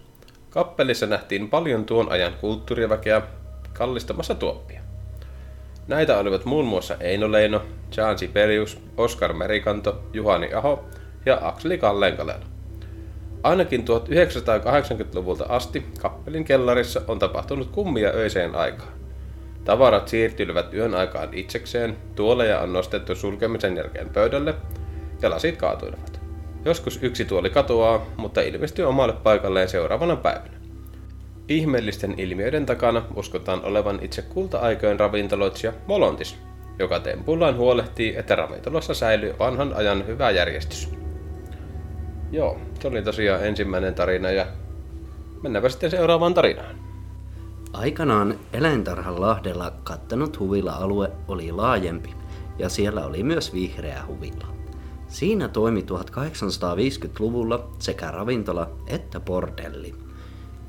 Kappelissa 0.50 1.07
nähtiin 1.07 1.50
paljon 1.50 1.85
tuon 1.85 2.12
ajan 2.12 2.33
kulttuuriväkeä 2.41 3.23
kallistamassa 3.73 4.35
tuoppia. 4.35 4.81
Näitä 5.88 6.19
olivat 6.19 6.45
muun 6.45 6.67
muassa 6.67 6.97
Eino 7.00 7.33
Leino, 7.33 7.62
Jean 7.97 8.19
Sibelius, 8.19 8.79
Oskar 8.97 9.33
Merikanto, 9.33 10.03
Juhani 10.12 10.55
Aho 10.55 10.85
ja 11.26 11.38
Akseli 11.43 11.79
Kallenkalelo. 11.79 12.55
Ainakin 13.43 13.85
1980-luvulta 13.85 15.45
asti 15.49 15.87
kappelin 16.00 16.45
kellarissa 16.45 17.00
on 17.09 17.19
tapahtunut 17.19 17.71
kummia 17.71 18.09
öiseen 18.09 18.55
aikaan. 18.55 18.93
Tavarat 19.64 20.09
siirtyivät 20.09 20.75
yön 20.75 20.95
aikaan 20.95 21.28
itsekseen, 21.33 21.97
tuoleja 22.14 22.61
on 22.61 22.73
nostettu 22.73 23.14
sulkemisen 23.14 23.76
jälkeen 23.76 24.09
pöydälle 24.09 24.55
ja 25.23 25.31
lasit 25.31 25.57
kaatuivat. 25.57 26.21
Joskus 26.64 26.99
yksi 27.02 27.25
tuoli 27.25 27.50
katoaa, 27.50 28.07
mutta 28.16 28.40
ilmestyy 28.40 28.85
omalle 28.85 29.12
paikalleen 29.12 29.69
seuraavana 29.69 30.16
päivänä. 30.16 30.57
Ihmeellisten 31.49 32.14
ilmiöiden 32.16 32.66
takana 32.66 33.02
uskotaan 33.14 33.64
olevan 33.64 33.99
itse 34.02 34.23
kulta-aikojen 34.23 35.00
ravintoloitsija 35.00 35.73
Molontis, 35.87 36.37
joka 36.78 37.00
tempullaan 37.00 37.57
huolehtii, 37.57 38.16
että 38.16 38.37
ravintolassa 38.37 38.95
säilyy 38.95 39.35
vanhan 39.38 39.73
ajan 39.75 40.07
hyvä 40.07 40.31
järjestys. 40.31 41.05
Joo, 42.33 42.59
se 42.80 42.88
oli 42.88 43.02
tosiaan 43.02 43.47
ensimmäinen 43.47 43.95
tarina 43.95 44.30
ja 44.30 44.47
mennäänpä 45.42 45.68
sitten 45.68 45.90
seuraavaan 45.90 46.35
tarinaan. 46.35 46.76
Aikanaan 47.73 48.38
eläintarhan 48.52 49.21
Lahdella 49.21 49.73
kattanut 49.85 50.40
huvila-alue 50.40 51.11
oli 51.28 51.52
laajempi 51.52 52.14
ja 52.59 52.68
siellä 52.68 53.06
oli 53.06 53.23
myös 53.23 53.54
vihreä 53.54 54.02
huvila. 54.06 54.47
Siinä 55.09 55.49
toimi 55.49 55.80
1850-luvulla 55.80 57.68
sekä 57.78 58.11
ravintola 58.11 58.71
että 58.87 59.21
bordelli. 59.21 59.95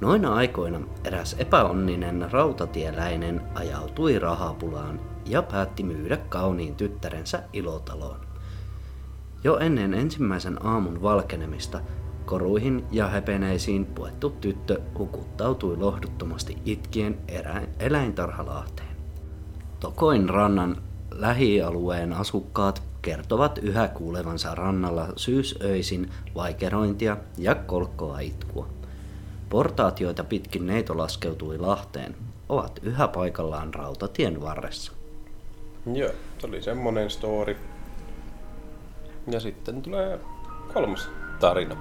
Noina 0.02 0.34
aikoina 0.36 0.80
eräs 1.04 1.36
epäonninen 1.40 2.28
rautatieläinen 2.32 3.42
ajautui 3.56 4.20
rahapulaan 4.20 5.00
ja 5.26 5.42
päätti 5.42 5.84
myydä 5.84 6.18
kauniin 6.18 6.76
tyttärensä 6.76 7.44
ilotaloon. 7.54 8.27
Jo 9.48 9.58
ennen 9.58 9.94
ensimmäisen 9.94 10.66
aamun 10.66 11.02
valkenemista 11.02 11.82
koruihin 12.26 12.86
ja 12.92 13.08
hepeneisiin 13.08 13.86
puettu 13.86 14.30
tyttö 14.30 14.82
hukuttautui 14.98 15.78
lohduttomasti 15.78 16.58
itkien 16.66 17.18
erä- 17.28 17.68
eläintarhalahteen. 17.80 18.96
Tokoin 19.80 20.30
rannan 20.30 20.78
lähialueen 21.12 22.14
asukkaat 22.14 22.84
kertovat 23.02 23.58
yhä 23.58 23.88
kuulevansa 23.88 24.56
rannalla 24.56 25.08
syysöisin 25.16 26.10
vaikerointia 26.36 27.18
ja 27.38 27.56
kolkkoa 27.56 28.20
itkua. 28.20 28.68
Portaat, 29.50 30.00
joita 30.00 30.24
pitkin 30.24 30.68
neito 30.68 30.98
laskeutui 30.98 31.58
Lahteen, 31.58 32.16
ovat 32.50 32.80
yhä 32.84 33.08
paikallaan 33.08 33.74
rautatien 33.74 34.42
varressa. 34.42 34.92
Joo, 35.94 36.12
se 36.40 36.48
oli 36.48 36.62
semmonen 36.62 37.10
story. 37.10 37.58
Ja 39.32 39.40
sitten 39.40 39.82
tulee 39.82 40.20
kolmas 40.74 41.10
tarina. 41.40 41.76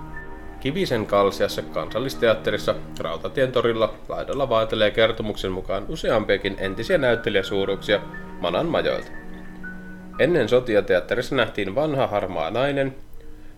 Kivisen 0.60 1.06
kalsiassa 1.06 1.62
kansallisteatterissa 1.62 2.74
Rautatien 3.00 3.52
torilla 3.52 3.94
laidalla 4.08 4.48
vaatelee 4.48 4.90
kertomuksen 4.90 5.52
mukaan 5.52 5.84
useampiakin 5.88 6.56
entisiä 6.58 6.98
näyttelijäsuuruuksia 6.98 8.00
Manan 8.40 8.66
majoilta. 8.66 9.10
Ennen 10.18 10.48
sotia 10.48 10.82
teatterissa 10.82 11.34
nähtiin 11.34 11.74
vanha 11.74 12.06
harmaa 12.06 12.50
nainen, 12.50 12.96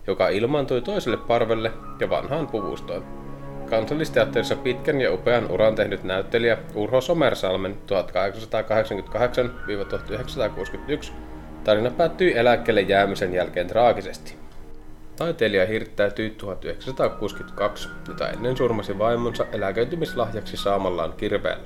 joka 0.07 0.29
ilmaantui 0.29 0.81
toiselle 0.81 1.17
parvelle 1.17 1.71
ja 1.99 2.09
vanhaan 2.09 2.47
puvustoon. 2.47 3.03
Kansallisteatterissa 3.69 4.55
pitkän 4.55 5.01
ja 5.01 5.13
upean 5.13 5.51
uran 5.51 5.75
tehnyt 5.75 6.03
näyttelijä 6.03 6.57
Urho 6.75 7.01
Somersalmen 7.01 7.77
1882-1961 11.07 11.28
tarina 11.69 11.91
päättyi 11.91 12.37
eläkkeelle 12.37 12.81
jäämisen 12.81 13.33
jälkeen 13.33 13.67
traagisesti. 13.67 14.35
Taiteilija 15.15 15.65
hirttäytyi 15.65 16.29
1962, 16.29 17.89
jota 18.07 18.29
ennen 18.29 18.57
surmasi 18.57 18.97
vaimonsa 18.97 19.45
eläköitymislahjaksi 19.51 20.57
saamallaan 20.57 21.13
kirveellä. 21.13 21.63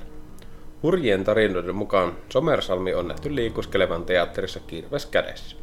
Hurjien 0.82 1.24
tarinoiden 1.24 1.74
mukaan 1.74 2.16
Somersalmi 2.28 2.94
on 2.94 3.08
nähty 3.08 3.34
liikuskelevan 3.34 4.04
teatterissa 4.04 4.60
kirves 4.60 5.06
kädessä. 5.06 5.56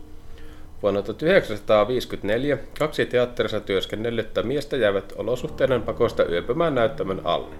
Vuonna 0.83 1.01
1954 1.01 2.57
kaksi 2.79 3.05
teatterissa 3.05 3.59
työskennellyttä 3.59 4.43
miestä 4.43 4.77
jäivät 4.77 5.13
olosuhteiden 5.15 5.81
pakosta 5.81 6.25
yöpymään 6.25 6.75
näyttämön 6.75 7.21
alle. 7.23 7.55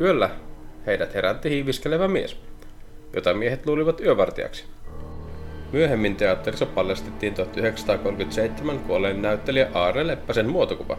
Yöllä 0.00 0.30
heidät 0.86 1.14
herätti 1.14 1.50
hiiviskelevä 1.50 2.08
mies, 2.08 2.36
jota 3.12 3.34
miehet 3.34 3.66
luulivat 3.66 4.00
yövartijaksi. 4.00 4.75
Myöhemmin 5.72 6.16
teatterissa 6.16 6.66
paljastettiin 6.66 7.34
1937 7.34 8.78
kuolleen 8.78 9.22
näyttelijä 9.22 9.68
Aare 9.74 10.06
Leppäsen 10.06 10.48
muotokuva. 10.48 10.98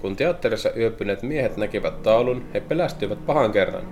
Kun 0.00 0.16
teatterissa 0.16 0.70
yöpyneet 0.76 1.22
miehet 1.22 1.56
näkivät 1.56 2.02
taulun, 2.02 2.44
he 2.54 2.60
pelästyivät 2.60 3.26
pahan 3.26 3.52
kerran. 3.52 3.82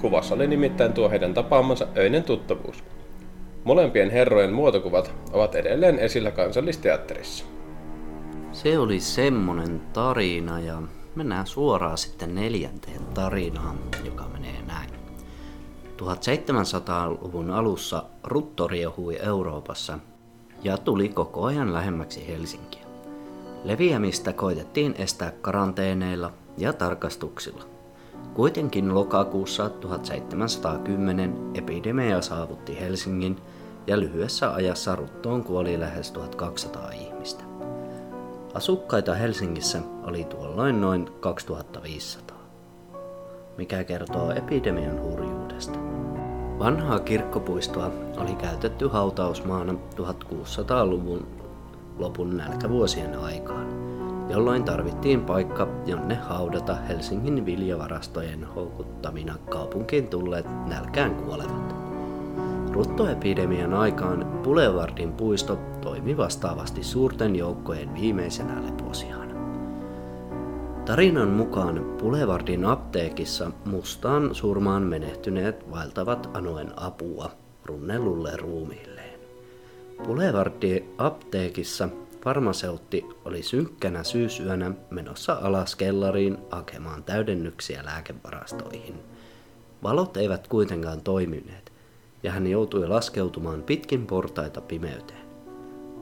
Kuvassa 0.00 0.34
oli 0.34 0.46
nimittäin 0.46 0.92
tuo 0.92 1.10
heidän 1.10 1.34
tapaamansa 1.34 1.86
öinen 1.96 2.24
tuttavuus. 2.24 2.84
Molempien 3.64 4.10
herrojen 4.10 4.52
muotokuvat 4.52 5.14
ovat 5.32 5.54
edelleen 5.54 5.98
esillä 5.98 6.30
kansallisteatterissa. 6.30 7.44
Se 8.52 8.78
oli 8.78 9.00
semmonen 9.00 9.80
tarina 9.92 10.60
ja 10.60 10.82
mennään 11.14 11.46
suoraan 11.46 11.98
sitten 11.98 12.34
neljänteen 12.34 13.04
tarinaan, 13.14 13.78
joka 14.04 14.24
menee 14.28 14.62
näin. 14.66 15.01
1700-luvun 16.02 17.50
alussa 17.50 18.04
rutto 18.24 18.68
riehui 18.68 19.18
Euroopassa 19.22 19.98
ja 20.62 20.78
tuli 20.78 21.08
koko 21.08 21.44
ajan 21.44 21.72
lähemmäksi 21.72 22.28
Helsinkiä. 22.28 22.82
Leviämistä 23.64 24.32
koitettiin 24.32 24.94
estää 24.98 25.30
karanteeneilla 25.30 26.32
ja 26.58 26.72
tarkastuksilla. 26.72 27.64
Kuitenkin 28.34 28.94
lokakuussa 28.94 29.68
1710 29.68 31.50
epidemia 31.54 32.22
saavutti 32.22 32.80
Helsingin 32.80 33.36
ja 33.86 34.00
lyhyessä 34.00 34.54
ajassa 34.54 34.96
ruttoon 34.96 35.44
kuoli 35.44 35.80
lähes 35.80 36.10
1200 36.10 36.90
ihmistä. 36.90 37.44
Asukkaita 38.54 39.14
Helsingissä 39.14 39.80
oli 40.04 40.24
tuolloin 40.24 40.80
noin 40.80 41.10
2500, 41.20 42.31
mikä 43.56 43.84
kertoo 43.84 44.32
epidemian 44.32 45.02
hurjuudesta. 45.02 45.78
Vanhaa 46.58 47.00
kirkkopuistoa 47.00 47.90
oli 48.16 48.34
käytetty 48.34 48.88
hautausmaana 48.88 49.72
1600-luvun 49.72 51.26
lopun 51.98 52.36
nälkävuosien 52.36 53.18
aikaan, 53.18 53.66
jolloin 54.28 54.64
tarvittiin 54.64 55.20
paikka, 55.20 55.68
jonne 55.86 56.14
haudata 56.14 56.74
Helsingin 56.74 57.46
viljavarastojen 57.46 58.44
houkuttamina 58.44 59.34
kaupunkiin 59.50 60.08
tulleet 60.08 60.46
nälkään 60.66 61.14
kuolevat. 61.14 61.74
Ruttoepidemian 62.72 63.74
aikaan 63.74 64.26
Boulevardin 64.42 65.12
puisto 65.12 65.58
toimi 65.80 66.16
vastaavasti 66.16 66.84
suurten 66.84 67.36
joukkojen 67.36 67.94
viimeisenä 67.94 68.62
leposiana. 68.66 69.21
Tarinan 70.86 71.28
mukaan 71.28 71.84
Boulevardin 71.98 72.64
apteekissa 72.64 73.50
mustaan 73.64 74.34
surmaan 74.34 74.82
menehtyneet 74.82 75.70
vaeltavat 75.70 76.30
anoen 76.34 76.72
apua 76.76 77.30
runnellulle 77.64 78.36
ruumiilleen. 78.36 79.20
Boulevardin 80.04 80.94
apteekissa 80.98 81.88
farmaseutti 82.24 83.04
oli 83.24 83.42
synkkänä 83.42 84.04
syysyönä 84.04 84.72
menossa 84.90 85.38
alas 85.42 85.76
kellariin 85.76 86.38
hakemaan 86.50 87.04
täydennyksiä 87.04 87.84
lääkevarastoihin. 87.84 88.94
Valot 89.82 90.16
eivät 90.16 90.48
kuitenkaan 90.48 91.00
toimineet, 91.00 91.72
ja 92.22 92.32
hän 92.32 92.46
joutui 92.46 92.88
laskeutumaan 92.88 93.62
pitkin 93.62 94.06
portaita 94.06 94.60
pimeyteen. 94.60 95.26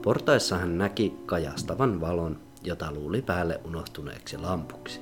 Portaissa 0.01 0.57
hän 0.57 0.77
näki 0.77 1.13
kajastavan 1.25 2.01
valon 2.01 2.37
jota 2.63 2.91
luuli 2.91 3.21
päälle 3.21 3.59
unohtuneeksi 3.65 4.37
lampuksi. 4.37 5.01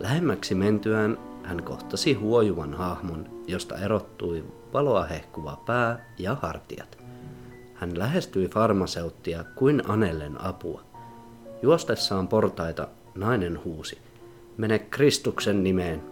Lähemmäksi 0.00 0.54
mentyään 0.54 1.18
hän 1.42 1.62
kohtasi 1.62 2.14
huojuvan 2.14 2.74
hahmon, 2.74 3.42
josta 3.46 3.78
erottui 3.78 4.44
valoa 4.72 5.04
hehkuva 5.04 5.62
pää 5.66 6.14
ja 6.18 6.36
hartiat. 6.42 6.98
Hän 7.74 7.98
lähestyi 7.98 8.48
farmaseuttia 8.48 9.44
kuin 9.54 9.90
anellen 9.90 10.44
apua. 10.44 10.82
Juostessaan 11.62 12.28
portaita 12.28 12.88
nainen 13.14 13.64
huusi, 13.64 13.98
mene 14.56 14.78
Kristuksen 14.78 15.62
nimeen. 15.62 16.02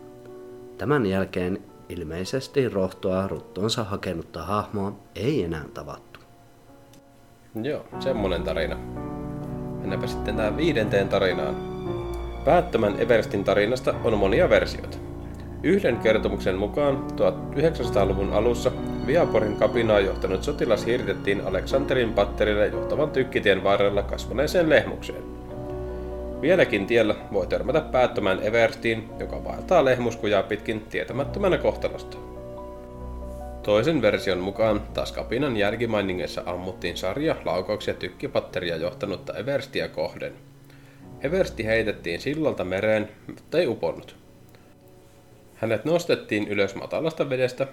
Tämän 0.79 1.07
jälkeen 1.07 1.63
ilmeisesti 1.89 2.69
rohtoa 2.69 3.29
ruttonsa 3.29 3.85
hakenutta 3.85 4.45
hahmoa 4.45 4.93
ei 5.15 5.45
enää 5.45 5.65
tavattu. 5.75 6.21
Joo, 7.63 7.85
semmonen 8.01 8.43
tarina. 8.43 8.77
Mennäänpä 9.81 10.07
sitten 10.07 10.37
tähän 10.37 10.57
viidenteen 10.57 11.09
tarinaan. 11.09 11.57
Päättömän 12.45 12.95
Everestin 12.99 13.45
tarinasta 13.45 13.95
on 14.05 14.19
monia 14.19 14.51
versioita. 14.51 14.99
Yhden 15.63 15.97
kertomuksen 15.97 16.59
mukaan 16.59 17.05
1900-luvun 17.17 18.33
alussa 18.33 18.73
Viaporin 19.07 19.57
kapinaa 19.57 20.01
johtanut 20.01 20.43
sotilas 20.43 20.87
hirtettiin 20.87 21.47
Aleksanterin 21.47 22.13
patterille 22.13 22.67
johtavan 22.67 23.11
tykkitien 23.11 23.65
varrella 23.65 24.03
kasvaneeseen 24.03 24.69
lehmukseen. 24.69 25.23
Vieläkin 26.41 26.87
tiellä 26.87 27.15
voi 27.33 27.47
törmätä 27.47 27.81
päättömään 27.81 28.43
Everstiin, 28.43 29.11
joka 29.19 29.45
vaeltaa 29.45 29.85
lehmuskujaa 29.85 30.43
pitkin 30.43 30.81
tietämättömänä 30.81 31.59
kohtalosta. 31.59 32.30
Toisen 33.63 34.03
version 34.03 34.39
mukaan 34.39 34.81
taas 34.95 35.13
kapinan 35.13 35.57
jälkimainingeissa 35.57 36.43
ammuttiin 36.47 36.97
sarja 36.97 37.37
laukauksia 37.45 37.95
tykkipatteria 37.95 38.77
johtanutta 38.77 39.35
Everstiä 39.37 39.89
kohden. 39.89 40.35
Eversti 41.21 41.67
heitettiin 41.67 42.21
sillalta 42.21 42.65
mereen, 42.65 43.09
mutta 43.27 43.59
ei 43.59 43.67
uponnut. 43.67 44.17
Hänet 45.55 45.85
nostettiin 45.85 46.49
ylös 46.49 46.75
matalasta 46.75 47.31
vedestä, 47.31 47.67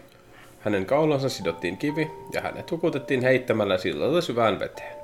hänen 0.59 0.85
kaulansa 0.85 1.29
sidottiin 1.29 1.77
kivi 1.77 2.11
ja 2.33 2.41
hänet 2.41 2.71
hukutettiin 2.71 3.21
heittämällä 3.21 3.77
sillalta 3.77 4.21
syvään 4.21 4.59
veteen. 4.59 4.97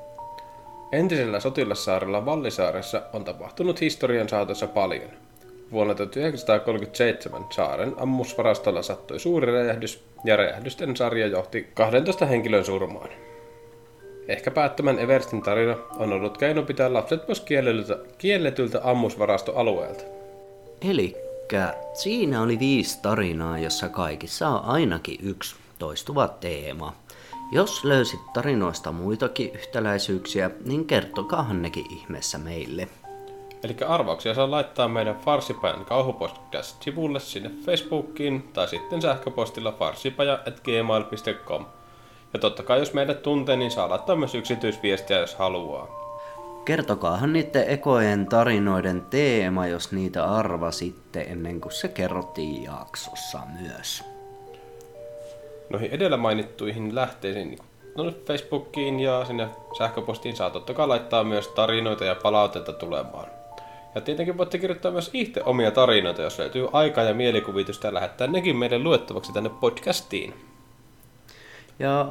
Entisellä 0.91 1.39
sotilassaarella 1.39 2.25
Vallisaaressa 2.25 3.01
on 3.13 3.23
tapahtunut 3.23 3.81
historian 3.81 4.29
saatossa 4.29 4.67
paljon– 4.67 5.09
Vuonna 5.73 5.95
1937 5.95 7.45
saaren 7.49 7.93
ammusvarastolla 7.97 8.81
sattui 8.81 9.19
suuri 9.19 9.51
räjähdys 9.51 10.03
ja 10.23 10.35
räjähdysten 10.35 10.97
sarja 10.97 11.27
johti 11.27 11.67
12 11.73 12.25
henkilön 12.25 12.65
surmaan. 12.65 13.09
Ehkä 14.27 14.51
päättömän 14.51 14.99
Everstin 14.99 15.41
tarina 15.41 15.75
on 15.97 16.13
ollut 16.13 16.37
keino 16.37 16.63
pitää 16.63 16.93
lapset 16.93 17.25
pois 17.25 17.41
kielletyltä, 17.41 17.97
kielletyltä 18.17 18.81
ammusvarastoalueelta. 18.83 20.03
Eli 20.89 21.15
siinä 21.93 22.41
oli 22.41 22.59
viisi 22.59 23.01
tarinaa, 23.01 23.59
jossa 23.59 23.89
kaikissa 23.89 24.49
on 24.49 24.65
ainakin 24.65 25.17
yksi 25.23 25.55
toistuva 25.79 26.27
teema. 26.27 26.93
Jos 27.51 27.83
löysit 27.83 28.33
tarinoista 28.33 28.91
muitakin 28.91 29.51
yhtäläisyyksiä, 29.55 30.51
niin 30.65 30.85
kertokaahan 30.85 31.61
nekin 31.61 31.85
ihmeessä 31.91 32.37
meille. 32.37 32.87
Eli 33.63 33.75
arvauksia 33.87 34.33
saa 34.33 34.51
laittaa 34.51 34.87
meidän 34.87 35.15
Farsipajan 35.15 35.85
kauhupodcast-sivulle 35.85 37.19
sinne 37.19 37.51
Facebookiin 37.65 38.49
tai 38.53 38.67
sitten 38.67 39.01
sähköpostilla 39.01 39.71
farsipaja.gmail.com. 39.71 41.65
Ja 42.33 42.39
totta 42.39 42.63
kai 42.63 42.79
jos 42.79 42.93
meidät 42.93 43.21
tuntee, 43.21 43.55
niin 43.55 43.71
saa 43.71 43.89
laittaa 43.89 44.15
myös 44.15 44.35
yksityisviestiä, 44.35 45.19
jos 45.19 45.35
haluaa. 45.35 46.03
Kertokaahan 46.65 47.33
niiden 47.33 47.69
ekojen 47.69 48.27
tarinoiden 48.27 49.01
teema, 49.01 49.67
jos 49.67 49.91
niitä 49.91 50.25
arvasitte 50.25 51.21
ennen 51.21 51.61
kuin 51.61 51.73
se 51.73 51.87
kerrottiin 51.87 52.63
jaksossa 52.63 53.39
myös. 53.61 54.03
Noihin 55.69 55.91
edellä 55.91 56.17
mainittuihin 56.17 56.95
lähteisiin, 56.95 57.47
niin 57.49 57.59
no 57.97 58.11
Facebookiin 58.25 58.99
ja 58.99 59.25
sinne 59.25 59.49
sähköpostiin 59.77 60.35
saa 60.35 60.49
totta 60.49 60.73
kai 60.73 60.87
laittaa 60.87 61.23
myös 61.23 61.47
tarinoita 61.47 62.05
ja 62.05 62.15
palautetta 62.15 62.73
tulemaan. 62.73 63.42
Ja 63.95 64.01
tietenkin 64.01 64.37
voitte 64.37 64.57
kirjoittaa 64.57 64.91
myös 64.91 65.09
itse 65.13 65.43
omia 65.43 65.71
tarinoita, 65.71 66.21
jos 66.21 66.39
löytyy 66.39 66.67
aikaa 66.71 67.03
ja 67.03 67.13
mielikuvitusta 67.13 67.87
ja 67.87 67.93
lähettää 67.93 68.27
nekin 68.27 68.57
meille 68.57 68.79
luettavaksi 68.79 69.33
tänne 69.33 69.49
podcastiin. 69.49 70.33
Ja 71.79 72.07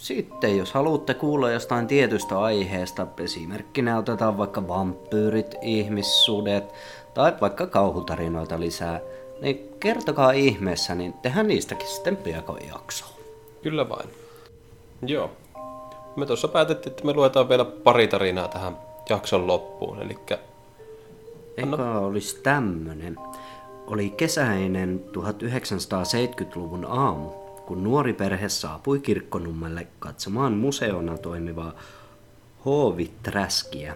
sitten 0.00 0.58
jos 0.58 0.72
haluatte 0.72 1.14
kuulla 1.14 1.50
jostain 1.50 1.86
tietystä 1.86 2.40
aiheesta, 2.40 3.06
esimerkkinä 3.18 3.98
otetaan 3.98 4.38
vaikka 4.38 4.68
vampyyrit, 4.68 5.54
ihmissudet 5.62 6.74
tai 7.14 7.32
vaikka 7.40 7.66
kauhutarinoita 7.66 8.60
lisää, 8.60 9.00
niin 9.40 9.68
kertokaa 9.80 10.32
ihmeessä, 10.32 10.94
niin 10.94 11.12
tehdään 11.12 11.48
niistäkin 11.48 11.88
sitten 11.88 12.16
piakon 12.16 12.58
jakso. 12.68 13.04
Kyllä 13.62 13.88
vain. 13.88 14.08
Joo. 15.06 15.30
Me 16.16 16.26
tuossa 16.26 16.48
päätettiin, 16.48 16.90
että 16.90 17.04
me 17.04 17.12
luetaan 17.12 17.48
vielä 17.48 17.64
pari 17.64 18.08
tarinaa 18.08 18.48
tähän 18.48 18.78
jakson 19.08 19.46
loppuun, 19.46 20.02
eli 20.02 20.18
Eka 21.56 21.98
olisi 21.98 22.40
tämmönen. 22.42 23.16
Oli 23.86 24.10
kesäinen 24.10 25.00
1970-luvun 25.06 26.84
aamu, 26.84 27.30
kun 27.66 27.84
nuori 27.84 28.12
perhe 28.12 28.48
saapui 28.48 29.00
kirkkonummelle 29.00 29.86
katsomaan 29.98 30.52
museona 30.52 31.18
toimivaa 31.18 31.72
H-Viträskiä. 32.60 33.94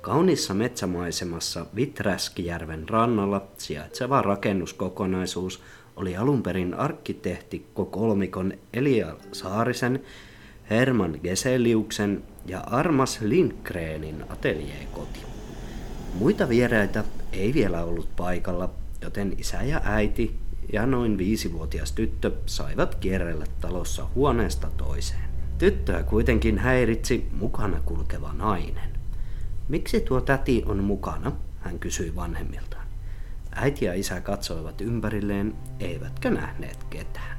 Kaunissa 0.00 0.54
metsämaisemassa 0.54 1.66
Viträskijärven 1.76 2.88
rannalla 2.88 3.42
sijaitseva 3.58 4.22
rakennuskokonaisuus 4.22 5.62
oli 5.96 6.16
alun 6.16 6.42
perin 6.42 6.74
arkkitehtikko 6.74 7.84
kolmikon 7.84 8.52
Elia 8.72 9.16
Saarisen, 9.32 10.02
Herman 10.70 11.20
Geseliuksen 11.22 12.22
ja 12.46 12.60
Armas 12.60 13.20
Lindgrenin 13.20 14.24
ateljeekoti. 14.28 15.39
Muita 16.14 16.48
vieraita 16.48 17.04
ei 17.32 17.54
vielä 17.54 17.84
ollut 17.84 18.16
paikalla, 18.16 18.70
joten 19.02 19.34
isä 19.38 19.62
ja 19.62 19.80
äiti 19.84 20.38
ja 20.72 20.86
noin 20.86 21.18
viisivuotias 21.18 21.92
tyttö 21.92 22.32
saivat 22.46 22.94
kierrellä 22.94 23.44
talossa 23.60 24.06
huoneesta 24.14 24.68
toiseen. 24.76 25.30
Tyttöä 25.58 26.02
kuitenkin 26.02 26.58
häiritsi 26.58 27.28
mukana 27.32 27.80
kulkeva 27.84 28.32
nainen. 28.32 28.90
Miksi 29.68 30.00
tuo 30.00 30.20
täti 30.20 30.62
on 30.66 30.84
mukana, 30.84 31.32
hän 31.60 31.78
kysyi 31.78 32.16
vanhemmiltaan. 32.16 32.86
Äiti 33.52 33.84
ja 33.84 33.94
isä 33.94 34.20
katsoivat 34.20 34.80
ympärilleen, 34.80 35.54
eivätkä 35.80 36.30
nähneet 36.30 36.84
ketään. 36.90 37.38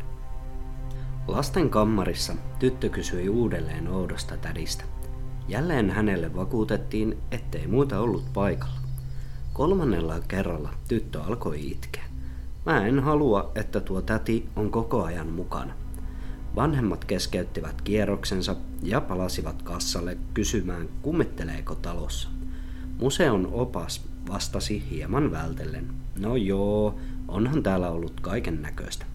Lasten 1.27 1.69
kammarissa 1.69 2.33
tyttö 2.59 2.89
kysyi 2.89 3.29
uudelleen 3.29 3.87
oudosta 3.87 4.37
tädistä. 4.37 4.83
Jälleen 5.47 5.89
hänelle 5.89 6.35
vakuutettiin, 6.35 7.17
ettei 7.31 7.67
muuta 7.67 7.99
ollut 7.99 8.33
paikalla. 8.33 8.81
Kolmannella 9.53 10.19
kerralla 10.27 10.73
tyttö 10.87 11.21
alkoi 11.21 11.71
itkeä. 11.71 12.03
Mä 12.65 12.85
en 12.85 12.99
halua, 12.99 13.51
että 13.55 13.79
tuo 13.79 14.01
täti 14.01 14.49
on 14.55 14.71
koko 14.71 15.03
ajan 15.03 15.27
mukana. 15.27 15.73
Vanhemmat 16.55 17.05
keskeyttivät 17.05 17.81
kierroksensa 17.81 18.55
ja 18.83 19.01
palasivat 19.01 19.61
kassalle 19.61 20.17
kysymään, 20.33 20.89
kummitteleeko 21.01 21.75
talossa. 21.75 22.29
Museon 22.99 23.49
opas 23.51 24.05
vastasi 24.29 24.83
hieman 24.89 25.31
vältellen. 25.31 25.87
No 26.19 26.35
joo, 26.35 26.99
onhan 27.27 27.63
täällä 27.63 27.89
ollut 27.89 28.19
kaiken 28.21 28.61
näköistä. 28.61 29.05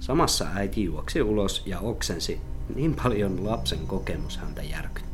Samassa 0.00 0.46
äiti 0.54 0.84
juoksi 0.84 1.22
ulos 1.22 1.62
ja 1.66 1.80
oksensi, 1.80 2.40
niin 2.74 2.94
paljon 3.02 3.44
lapsen 3.44 3.86
kokemus 3.86 4.36
häntä 4.38 4.62
järkytti. 4.62 5.09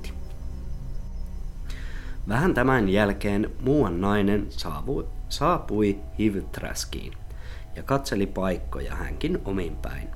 Vähän 2.28 2.54
tämän 2.54 2.88
jälkeen 2.88 3.50
muuan 3.60 4.00
nainen 4.00 4.46
saapui, 4.50 5.06
saapui 5.28 6.00
Hivtraskiin 6.18 7.12
ja 7.76 7.82
katseli 7.82 8.26
paikkoja 8.26 8.94
hänkin 8.94 9.38
omin 9.44 9.76
päin. 9.76 10.08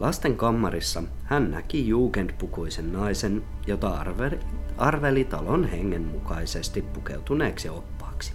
Lasten 0.00 0.36
kammarissa 0.36 1.02
hän 1.24 1.50
näki 1.50 1.88
jugendpukuisen 1.88 2.92
naisen, 2.92 3.44
jota 3.66 3.88
arveli, 3.88 4.38
arveli 4.78 5.24
talon 5.24 5.64
hengen 5.64 6.02
mukaisesti 6.02 6.82
pukeutuneeksi 6.82 7.68
oppaaksi. 7.68 8.32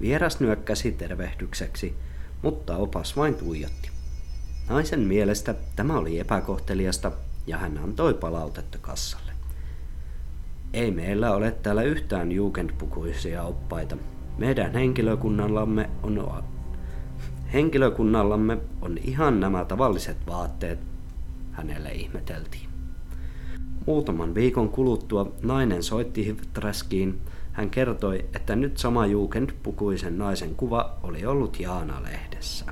Vieras 0.00 0.40
nyökkäsi 0.40 0.92
tervehdykseksi, 0.92 1.96
mutta 2.42 2.76
opas 2.76 3.16
vain 3.16 3.34
tuijotti. 3.34 3.90
Naisen 4.68 5.00
mielestä 5.00 5.54
tämä 5.76 5.98
oli 5.98 6.18
epäkohteliasta 6.18 7.12
ja 7.46 7.58
hän 7.58 7.78
antoi 7.78 8.14
palautetta 8.14 8.78
kassalle. 8.78 9.29
Ei 10.72 10.90
meillä 10.90 11.34
ole 11.34 11.50
täällä 11.50 11.82
yhtään 11.82 12.32
jugendpukuisia 12.32 13.42
oppaita. 13.42 13.96
Meidän 14.38 14.72
henkilökunnallamme 14.72 15.90
on, 16.02 16.44
henkilökunnallamme 17.52 18.58
on 18.80 18.98
ihan 18.98 19.40
nämä 19.40 19.64
tavalliset 19.64 20.16
vaatteet, 20.26 20.78
hänelle 21.52 21.92
ihmeteltiin. 21.92 22.68
Muutaman 23.86 24.34
viikon 24.34 24.68
kuluttua 24.68 25.32
nainen 25.42 25.82
soitti 25.82 26.36
Traskiin. 26.52 27.20
Hän 27.52 27.70
kertoi, 27.70 28.24
että 28.34 28.56
nyt 28.56 28.78
sama 28.78 29.06
jugendpukuisen 29.06 30.18
naisen 30.18 30.54
kuva 30.54 30.96
oli 31.02 31.26
ollut 31.26 31.60
Jaana-lehdessä. 31.60 32.64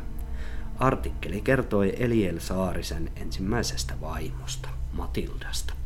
Artikkeli 0.79 1.41
kertoi 1.41 1.95
Eliel 1.99 2.39
Saarisen 2.39 3.11
ensimmäisestä 3.17 3.95
vaimosta, 4.01 4.69
Matildasta. 4.93 5.78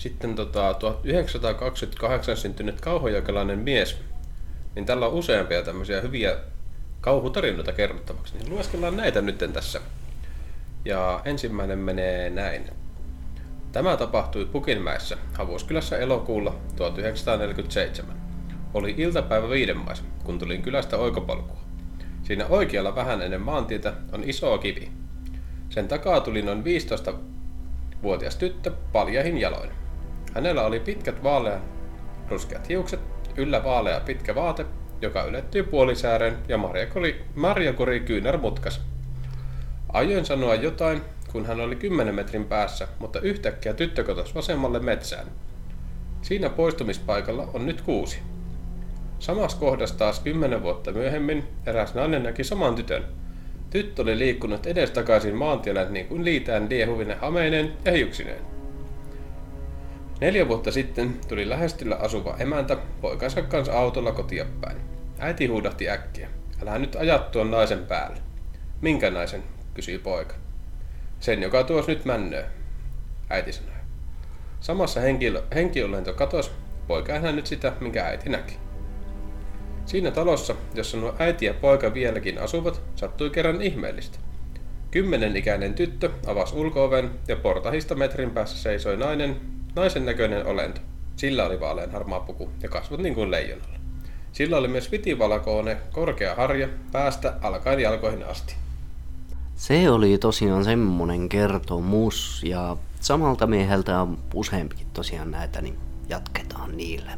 Sitten 0.00 0.34
tota, 0.34 0.74
1928 0.74 2.36
syntynyt 2.36 2.80
kauhujakalainen 2.80 3.58
mies, 3.58 3.96
niin 4.74 4.86
tällä 4.86 5.06
on 5.06 5.12
useampia 5.12 5.62
tämmöisiä 5.62 6.00
hyviä 6.00 6.36
kauhutarinoita 7.00 7.72
kerrottavaksi. 7.72 8.38
Niin 8.38 8.50
lueskellaan 8.50 8.96
näitä 8.96 9.20
nyt 9.20 9.44
tässä. 9.52 9.80
Ja 10.84 11.20
ensimmäinen 11.24 11.78
menee 11.78 12.30
näin. 12.30 12.70
Tämä 13.72 13.96
tapahtui 13.96 14.44
Pukinmäessä, 14.46 15.16
Havuskylässä 15.34 15.98
elokuulla 15.98 16.54
1947. 16.76 18.20
Oli 18.74 18.94
iltapäivä 18.98 19.50
viidenmaissa, 19.50 20.04
kun 20.24 20.38
tulin 20.38 20.62
kylästä 20.62 20.96
oikopolkua. 20.96 21.60
Siinä 22.22 22.46
oikealla 22.46 22.94
vähän 22.94 23.22
ennen 23.22 23.42
maantietä 23.42 23.92
on 24.12 24.24
iso 24.24 24.58
kivi. 24.58 24.90
Sen 25.70 25.88
takaa 25.88 26.20
tuli 26.20 26.42
noin 26.42 26.64
15-vuotias 26.64 28.36
tyttö 28.36 28.72
paljahin 28.92 29.38
jaloin. 29.38 29.80
Hänellä 30.34 30.62
oli 30.66 30.80
pitkät 30.80 31.22
vaalea 31.22 31.60
ruskeat 32.28 32.68
hiukset, 32.68 33.00
yllä 33.36 33.64
vaalea 33.64 34.00
pitkä 34.00 34.34
vaate, 34.34 34.66
joka 35.02 35.24
ylettyy 35.24 35.62
puolisääreen 35.62 36.38
ja 36.48 36.58
marjakori, 36.58 37.24
marjakori 37.34 38.00
kyynärmutkas. 38.00 38.80
Ajoin 39.92 40.24
sanoa 40.24 40.54
jotain, 40.54 41.02
kun 41.32 41.46
hän 41.46 41.60
oli 41.60 41.76
10 41.76 42.14
metrin 42.14 42.44
päässä, 42.44 42.88
mutta 42.98 43.20
yhtäkkiä 43.20 43.74
tyttö 43.74 44.04
kotosi 44.04 44.34
vasemmalle 44.34 44.78
metsään. 44.78 45.26
Siinä 46.22 46.48
poistumispaikalla 46.48 47.48
on 47.54 47.66
nyt 47.66 47.80
kuusi. 47.80 48.18
Samassa 49.18 49.58
kohdassa 49.58 49.98
taas 49.98 50.20
kymmenen 50.20 50.62
vuotta 50.62 50.92
myöhemmin 50.92 51.44
eräs 51.66 51.94
nainen 51.94 52.22
näki 52.22 52.44
saman 52.44 52.74
tytön. 52.74 53.04
Tyttö 53.70 54.02
oli 54.02 54.18
liikkunut 54.18 54.66
edestakaisin 54.66 55.34
maantiellä 55.34 55.84
niin 55.84 56.06
kuin 56.06 56.24
liitään 56.24 56.66
liehuvinen 56.70 57.18
hameineen 57.18 57.72
ja 57.84 57.92
hiuksineen. 57.92 58.59
Neljä 60.20 60.48
vuotta 60.48 60.72
sitten 60.72 61.20
tuli 61.28 61.48
lähestyllä 61.48 61.96
asuva 61.96 62.36
emäntä 62.38 62.76
poikansa 63.00 63.42
kanssa 63.42 63.78
autolla 63.78 64.12
kotia 64.12 64.46
päin. 64.60 64.76
Äiti 65.18 65.46
huudahti 65.46 65.90
äkkiä. 65.90 66.28
Älä 66.62 66.78
nyt 66.78 66.96
ajat 66.96 67.30
tuon 67.30 67.50
naisen 67.50 67.86
päälle. 67.86 68.18
Minkä 68.80 69.10
naisen? 69.10 69.42
kysyi 69.74 69.98
poika. 69.98 70.34
Sen, 71.20 71.42
joka 71.42 71.64
tuos 71.64 71.86
nyt 71.86 72.04
männöö, 72.04 72.44
äiti 73.30 73.52
sanoi. 73.52 73.74
Samassa 74.60 75.00
henkiolento 75.54 76.12
katos, 76.12 76.52
poika 76.86 77.16
ei 77.16 77.32
nyt 77.32 77.46
sitä, 77.46 77.72
minkä 77.80 78.04
äiti 78.04 78.28
näki. 78.28 78.56
Siinä 79.86 80.10
talossa, 80.10 80.54
jossa 80.74 80.96
nuo 80.96 81.14
äiti 81.18 81.46
ja 81.46 81.54
poika 81.54 81.94
vieläkin 81.94 82.38
asuvat, 82.38 82.82
sattui 82.96 83.30
kerran 83.30 83.62
ihmeellistä. 83.62 84.18
Kymmenen 84.90 85.36
ikäinen 85.36 85.74
tyttö 85.74 86.10
avasi 86.26 86.54
ulkooven 86.54 87.10
ja 87.28 87.36
portahista 87.36 87.94
metrin 87.94 88.30
päässä 88.30 88.58
seisoi 88.58 88.96
nainen, 88.96 89.40
naisen 89.74 90.06
näköinen 90.06 90.46
olento. 90.46 90.80
Sillä 91.16 91.46
oli 91.46 91.60
vaalean 91.60 91.90
harmaa 91.90 92.20
puku 92.20 92.50
ja 92.62 92.68
kasvot 92.68 93.00
niin 93.00 93.14
kuin 93.14 93.30
leijonalla. 93.30 93.78
Sillä 94.32 94.56
oli 94.56 94.68
myös 94.68 94.92
vitivalkoinen 94.92 95.76
korkea 95.92 96.34
harja 96.34 96.68
päästä 96.92 97.34
alkaen 97.42 97.80
jalkoihin 97.80 98.26
asti. 98.26 98.54
Se 99.56 99.90
oli 99.90 100.18
tosiaan 100.18 100.64
semmonen 100.64 101.28
kertomus 101.28 102.42
ja 102.44 102.76
samalta 103.00 103.46
mieheltä 103.46 104.00
on 104.00 104.18
useampikin 104.34 104.86
tosiaan 104.92 105.30
näitä, 105.30 105.60
niin 105.60 105.78
jatketaan 106.08 106.76
niille. 106.76 107.10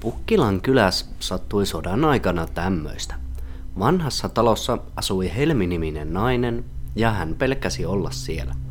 Pukkilan 0.00 0.60
kyläs 0.60 1.10
sattui 1.20 1.66
sodan 1.66 2.04
aikana 2.04 2.46
tämmöistä. 2.46 3.14
Vanhassa 3.78 4.28
talossa 4.28 4.78
asui 4.96 5.32
Helmi-niminen 5.36 6.12
nainen 6.12 6.64
ja 6.96 7.10
hän 7.10 7.34
pelkäsi 7.34 7.86
olla 7.86 8.10
siellä– 8.10 8.54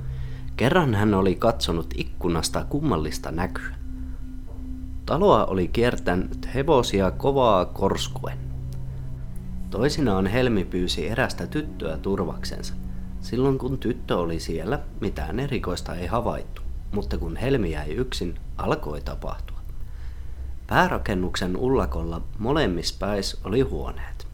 Kerran 0.58 0.96
hän 0.96 1.14
oli 1.14 1.36
katsonut 1.36 1.94
ikkunasta 1.98 2.66
kummallista 2.70 3.32
näkyä. 3.32 3.76
Taloa 5.06 5.46
oli 5.46 5.68
kiertänyt 5.68 6.50
hevosia 6.56 7.12
kovaa 7.12 7.66
korskuen. 7.66 8.38
Toisinaan 9.70 10.28
Helmi 10.28 10.66
pyysi 10.66 11.08
erästä 11.08 11.48
tyttöä 11.48 11.98
turvaksensa. 11.98 12.74
Silloin 13.22 13.58
kun 13.58 13.78
tyttö 13.78 14.18
oli 14.18 14.40
siellä, 14.40 14.80
mitään 15.02 15.40
erikoista 15.40 15.96
ei 15.96 16.08
havaittu, 16.08 16.62
mutta 16.92 17.18
kun 17.18 17.36
Helmi 17.36 17.72
jäi 17.72 17.92
yksin, 17.92 18.36
alkoi 18.58 19.02
tapahtua. 19.02 19.60
Päärakennuksen 20.68 21.58
ullakolla 21.58 22.22
molemmissa 22.40 22.96
päissä 23.00 23.38
oli 23.44 23.62
huoneet. 23.62 24.28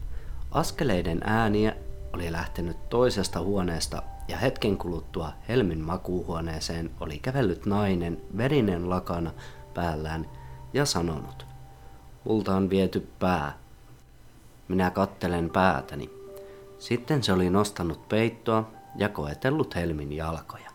Askeleiden 0.50 1.20
ääniä 1.24 1.76
oli 2.12 2.32
lähtenyt 2.32 2.88
toisesta 2.88 3.40
huoneesta 3.40 4.02
ja 4.28 4.36
hetken 4.36 4.78
kuluttua 4.78 5.32
Helmin 5.48 5.80
makuuhuoneeseen 5.80 6.90
oli 7.00 7.18
kävellyt 7.18 7.66
nainen 7.66 8.20
verinen 8.36 8.90
lakana 8.90 9.30
päällään 9.74 10.28
ja 10.72 10.84
sanonut, 10.84 11.46
multa 12.24 12.56
on 12.56 12.70
viety 12.70 13.08
pää. 13.18 13.58
Minä 14.68 14.90
kattelen 14.90 15.50
päätäni. 15.50 16.10
Sitten 16.78 17.22
se 17.22 17.32
oli 17.32 17.50
nostanut 17.50 18.08
peittoa 18.08 18.70
ja 18.96 19.08
koetellut 19.08 19.74
Helmin 19.74 20.12
jalkoja. 20.12 20.70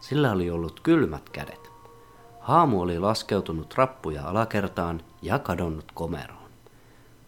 Sillä 0.00 0.32
oli 0.32 0.50
ollut 0.50 0.80
kylmät 0.80 1.30
kädet. 1.30 1.70
Haamu 2.40 2.80
oli 2.80 2.98
laskeutunut 2.98 3.74
rappuja 3.74 4.28
alakertaan 4.28 5.00
ja 5.22 5.38
kadonnut 5.38 5.92
komeroon. 5.94 6.50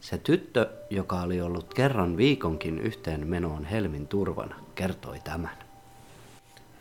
Se 0.01 0.19
tyttö, 0.19 0.71
joka 0.91 1.21
oli 1.21 1.41
ollut 1.41 1.75
kerran 1.75 2.17
viikonkin 2.17 2.79
yhteen 2.79 3.27
menoon 3.27 3.65
Helmin 3.65 4.09
turvana, 4.09 4.55
kertoi 4.79 5.21
tämän. 5.25 5.59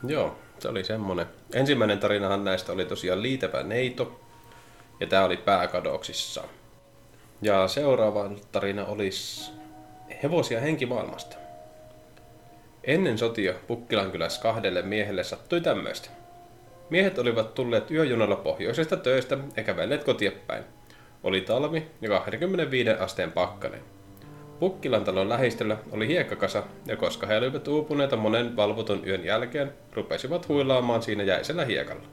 Joo, 0.07 0.39
se 0.59 0.67
oli 0.67 0.83
semmonen. 0.83 1.25
Ensimmäinen 1.53 1.99
tarinahan 1.99 2.43
näistä 2.43 2.71
oli 2.71 2.85
tosiaan 2.85 3.21
liitevä 3.21 3.63
neito, 3.63 4.19
ja 4.99 5.07
tämä 5.07 5.25
oli 5.25 5.37
pääkadoksissa. 5.37 6.43
Ja 7.41 7.67
seuraava 7.67 8.31
tarina 8.51 8.85
olisi 8.85 9.51
hevosia 10.23 10.59
henkimaailmasta. 10.59 11.35
Ennen 12.83 13.17
sotia 13.17 13.53
Pukkilan 13.67 14.11
kylässä 14.11 14.41
kahdelle 14.41 14.81
miehelle 14.81 15.23
sattui 15.23 15.61
tämmöistä. 15.61 16.09
Miehet 16.89 17.19
olivat 17.19 17.53
tulleet 17.53 17.91
yöjunalla 17.91 18.35
pohjoisesta 18.35 18.97
töistä 18.97 19.37
ja 19.55 19.63
kävelleet 19.63 20.03
kotiepäin. 20.03 20.63
Oli 21.23 21.41
talvi 21.41 21.87
ja 22.01 22.09
25 22.09 22.89
asteen 22.89 23.31
pakkanen. 23.31 23.96
Pukkilan 24.59 25.03
talon 25.03 25.29
lähistöllä 25.29 25.77
oli 25.91 26.07
hiekkakasa, 26.07 26.63
ja 26.85 26.95
koska 26.95 27.27
he 27.27 27.37
olivat 27.37 27.67
uupuneita 27.67 28.15
monen 28.15 28.55
valvotun 28.55 29.07
yön 29.07 29.25
jälkeen, 29.25 29.73
rupesivat 29.93 30.47
huilaamaan 30.47 31.01
siinä 31.01 31.23
jäisellä 31.23 31.65
hiekalla. 31.65 32.03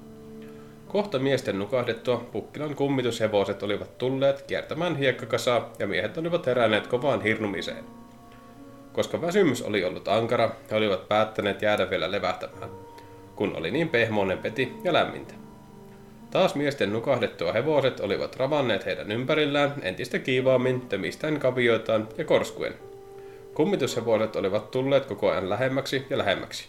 Kohta 0.89 1.19
miesten 1.19 1.59
nukahdettua 1.59 2.25
Pukkilan 2.33 2.75
kummitushevoset 2.75 3.63
olivat 3.63 3.99
tulleet 3.99 4.43
kiertämään 4.43 4.97
hiekkakasaa 4.97 5.73
ja 5.79 5.87
miehet 5.87 6.19
olivat 6.19 6.47
heränneet 6.47 6.87
kovaan 6.87 7.23
hirnumiseen. 7.23 7.85
Koska 8.93 9.21
väsymys 9.21 9.63
oli 9.63 9.85
ollut 9.85 10.09
ankara, 10.09 10.51
he 10.71 10.77
olivat 10.77 11.09
päättäneet 11.09 11.63
jäädä 11.63 11.91
vielä 11.91 12.11
levähtämään, 12.11 12.71
kun 13.37 13.57
oli 13.57 13.71
niin 13.71 13.89
pehmoinen 13.89 14.39
peti 14.39 14.73
ja 14.85 14.93
lämmintä. 14.93 15.44
Taas 16.35 16.55
miesten 16.55 16.93
nukahdettua 16.93 17.53
hevoset 17.53 18.01
olivat 18.01 18.37
ravanneet 18.37 18.87
heidän 18.87 19.13
ympärillään 19.13 19.75
entistä 19.83 20.19
kiivaammin 20.19 20.81
tömistään 20.81 21.41
kavioitaan 21.41 22.09
ja 22.19 22.25
korskuen. 22.25 22.75
Kummitushevoset 23.55 24.37
olivat 24.37 24.71
tulleet 24.71 25.07
koko 25.07 25.31
ajan 25.31 25.51
lähemmäksi 25.51 26.07
ja 26.11 26.19
lähemmäksi. 26.19 26.69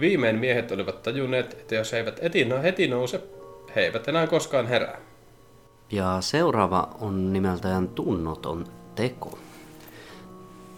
Viimein 0.00 0.38
miehet 0.38 0.72
olivat 0.72 1.02
tajunneet, 1.02 1.52
että 1.52 1.74
jos 1.74 1.92
he 1.92 1.96
eivät 1.96 2.18
eti, 2.22 2.48
heti 2.62 2.88
nouse, 2.88 3.20
he 3.76 3.80
eivät 3.80 4.08
enää 4.08 4.26
koskaan 4.26 4.66
herää. 4.66 4.98
Ja 5.90 6.16
seuraava 6.20 6.88
on 7.00 7.32
nimeltään 7.32 7.88
tunnoton 7.88 8.64
teko. 8.94 9.38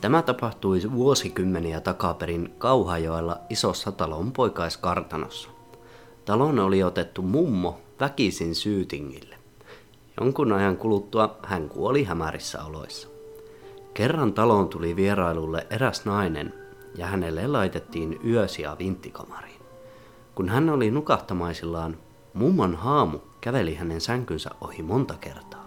Tämä 0.01 0.23
tapahtui 0.23 0.81
vuosikymmeniä 0.93 1.81
takaperin 1.81 2.55
Kauhajoella 2.59 3.39
isossa 3.51 3.93
talonpoikaiskartanossa. 3.93 5.49
Talon 6.25 6.59
oli 6.59 6.83
otettu 6.83 7.23
mummo 7.23 7.82
väkisin 8.01 8.55
syytingille. 8.55 9.37
Jonkun 10.21 10.53
ajan 10.53 10.77
kuluttua 10.77 11.37
hän 11.43 11.69
kuoli 11.69 12.05
hämärissä 12.05 12.65
oloissa. 12.65 13.09
Kerran 13.95 14.33
taloon 14.33 14.69
tuli 14.69 14.97
vierailulle 14.97 15.67
eräs 15.71 16.05
nainen 16.05 16.55
ja 16.95 17.07
hänelle 17.07 17.47
laitettiin 17.47 18.21
yösiä 18.25 18.77
vinttikamariin. 18.79 19.61
Kun 20.35 20.49
hän 20.49 20.71
oli 20.71 20.91
nukahtamaisillaan, 20.91 21.97
mummon 22.35 22.75
haamu 22.75 23.19
käveli 23.41 23.75
hänen 23.75 24.01
sänkynsä 24.01 24.51
ohi 24.61 24.83
monta 24.83 25.15
kertaa. 25.21 25.67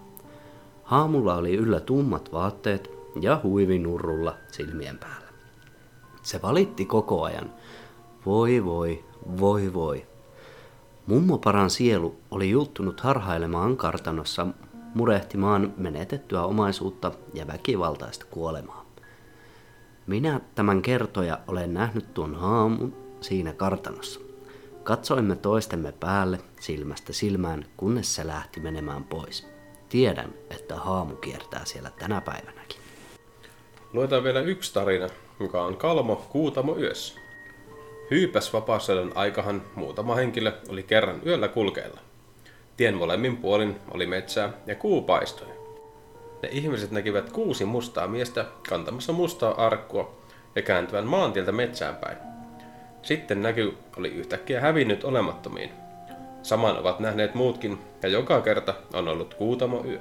Haamulla 0.83 1.35
oli 1.35 1.55
yllä 1.55 1.79
tummat 1.79 2.31
vaatteet 2.31 2.91
ja 3.21 3.39
huivi 3.43 3.79
nurrulla 3.79 4.33
silmien 4.51 4.97
päällä. 4.97 5.27
Se 6.21 6.41
valitti 6.41 6.85
koko 6.85 7.23
ajan. 7.23 7.53
Voi 8.25 8.65
voi, 8.65 9.05
voi 9.39 9.73
voi. 9.73 10.05
Mummoparan 11.07 11.69
sielu 11.69 12.15
oli 12.31 12.49
juttunut 12.49 13.01
harhailemaan 13.01 13.77
kartanossa 13.77 14.47
murehtimaan 14.93 15.73
menetettyä 15.77 16.43
omaisuutta 16.43 17.11
ja 17.33 17.47
väkivaltaista 17.47 18.25
kuolemaa. 18.25 18.85
Minä 20.07 20.41
tämän 20.55 20.81
kertoja 20.81 21.39
olen 21.47 21.73
nähnyt 21.73 22.13
tuon 22.13 22.35
haamun 22.35 22.95
siinä 23.21 23.53
kartanossa. 23.53 24.19
Katsoimme 24.83 25.35
toistemme 25.35 25.91
päälle 25.91 26.39
silmästä 26.59 27.13
silmään, 27.13 27.65
kunnes 27.77 28.15
se 28.15 28.27
lähti 28.27 28.59
menemään 28.59 29.03
pois. 29.03 29.47
Tiedän, 29.89 30.33
että 30.49 30.75
haamu 30.75 31.15
kiertää 31.15 31.65
siellä 31.65 31.91
tänä 31.99 32.21
päivänäkin. 32.21 32.79
Luetaan 33.93 34.23
vielä 34.23 34.41
yksi 34.41 34.73
tarina, 34.73 35.09
joka 35.39 35.65
on 35.65 35.77
Kalmo 35.77 36.15
Kuutamo 36.15 36.77
yössä. 36.77 37.24
Hyypäs 38.11 38.53
vapaasodan 38.53 39.11
aikahan 39.15 39.61
muutama 39.75 40.15
henkilö 40.15 40.51
oli 40.69 40.83
kerran 40.83 41.21
yöllä 41.25 41.47
kulkeilla. 41.47 41.99
Tien 42.77 42.95
molemmin 42.95 43.37
puolin 43.37 43.75
oli 43.91 44.05
metsää 44.05 44.53
ja 44.67 44.75
kuu 44.75 45.01
paistoi. 45.01 45.47
Ne 46.41 46.49
ihmiset 46.51 46.91
näkivät 46.91 47.31
kuusi 47.31 47.65
mustaa 47.65 48.07
miestä 48.07 48.45
kantamassa 48.69 49.13
mustaa 49.13 49.65
arkkua 49.65 50.15
ja 50.55 50.61
kääntyvän 50.61 51.05
maantieltä 51.05 51.51
metsään 51.51 51.95
päin. 51.95 52.17
Sitten 53.01 53.41
näky 53.41 53.77
oli 53.97 54.09
yhtäkkiä 54.09 54.61
hävinnyt 54.61 55.03
olemattomiin. 55.03 55.69
Saman 56.43 56.77
ovat 56.77 56.99
nähneet 56.99 57.35
muutkin, 57.35 57.77
ja 58.03 58.09
joka 58.09 58.41
kerta 58.41 58.73
on 58.93 59.07
ollut 59.07 59.33
kuutamo 59.33 59.83
yö. 59.85 59.99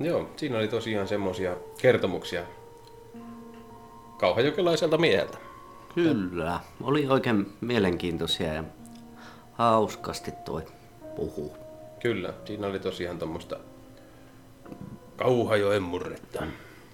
Joo, 0.00 0.30
siinä 0.36 0.58
oli 0.58 0.68
tosiaan 0.68 1.08
semmosia 1.08 1.56
kertomuksia 1.80 2.42
kauhajokelaiselta 4.18 4.98
mieheltä. 4.98 5.43
Kyllä, 5.94 6.60
oli 6.82 7.06
oikein 7.06 7.52
mielenkiintoisia 7.60 8.54
ja 8.54 8.64
hauskasti 9.52 10.32
toi 10.44 10.62
puhu. 11.16 11.56
Kyllä, 12.02 12.34
siinä 12.44 12.66
oli 12.66 12.78
tosiaan 12.78 13.18
tuommoista 13.18 13.56
Kauhajoen 15.16 15.82
murretta. 15.82 16.46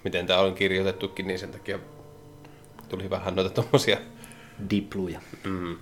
Miten 0.03 0.27
tää 0.27 0.39
on 0.39 0.53
kirjoitettukin, 0.53 1.27
niin 1.27 1.39
sen 1.39 1.51
takia 1.51 1.79
tuli 2.89 3.09
vähän 3.09 3.35
noita 3.35 3.49
tommosia 3.49 3.97
Dipluja. 4.69 5.21
Mm. 5.43 5.77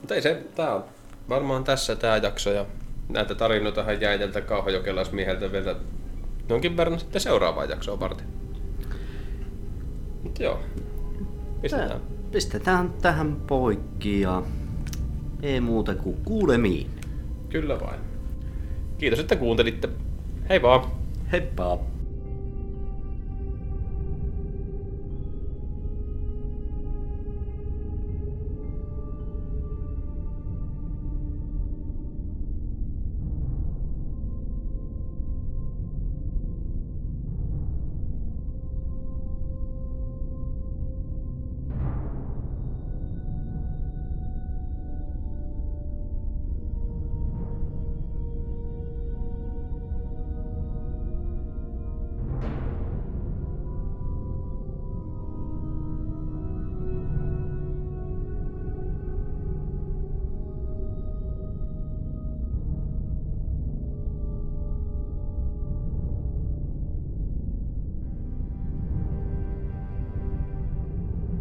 Mutta 0.00 0.14
ei 0.14 0.22
se, 0.22 0.42
tää 0.54 0.74
on 0.74 0.84
varmaan 1.28 1.64
tässä 1.64 1.96
tää 1.96 2.16
jakso 2.16 2.50
ja 2.50 2.66
näitä 3.08 3.34
tarinoita 3.34 3.92
jäi 3.92 4.18
tältä 4.18 4.40
kauhajokelaismieheltä 4.40 5.52
vielä 5.52 5.76
jonkin 6.48 6.76
verran 6.76 7.00
sitten 7.00 7.20
seuraavaa 7.20 7.64
jaksoa 7.64 8.00
varten. 8.00 8.26
Mutta 10.22 10.42
joo, 10.42 10.60
pistetään. 11.62 11.88
Tää, 11.88 12.17
pistetään 12.30 12.92
tähän 13.02 13.36
poikki 13.46 14.20
ja 14.20 14.42
ei 15.42 15.60
muuta 15.60 15.94
kuin 15.94 16.16
kuulemiin. 16.24 16.90
Kyllä 17.48 17.80
vain. 17.80 18.00
Kiitos, 18.98 19.18
että 19.18 19.36
kuuntelitte. 19.36 19.88
Hei 20.48 20.62
vaan! 20.62 20.84
Heippa! 21.32 21.78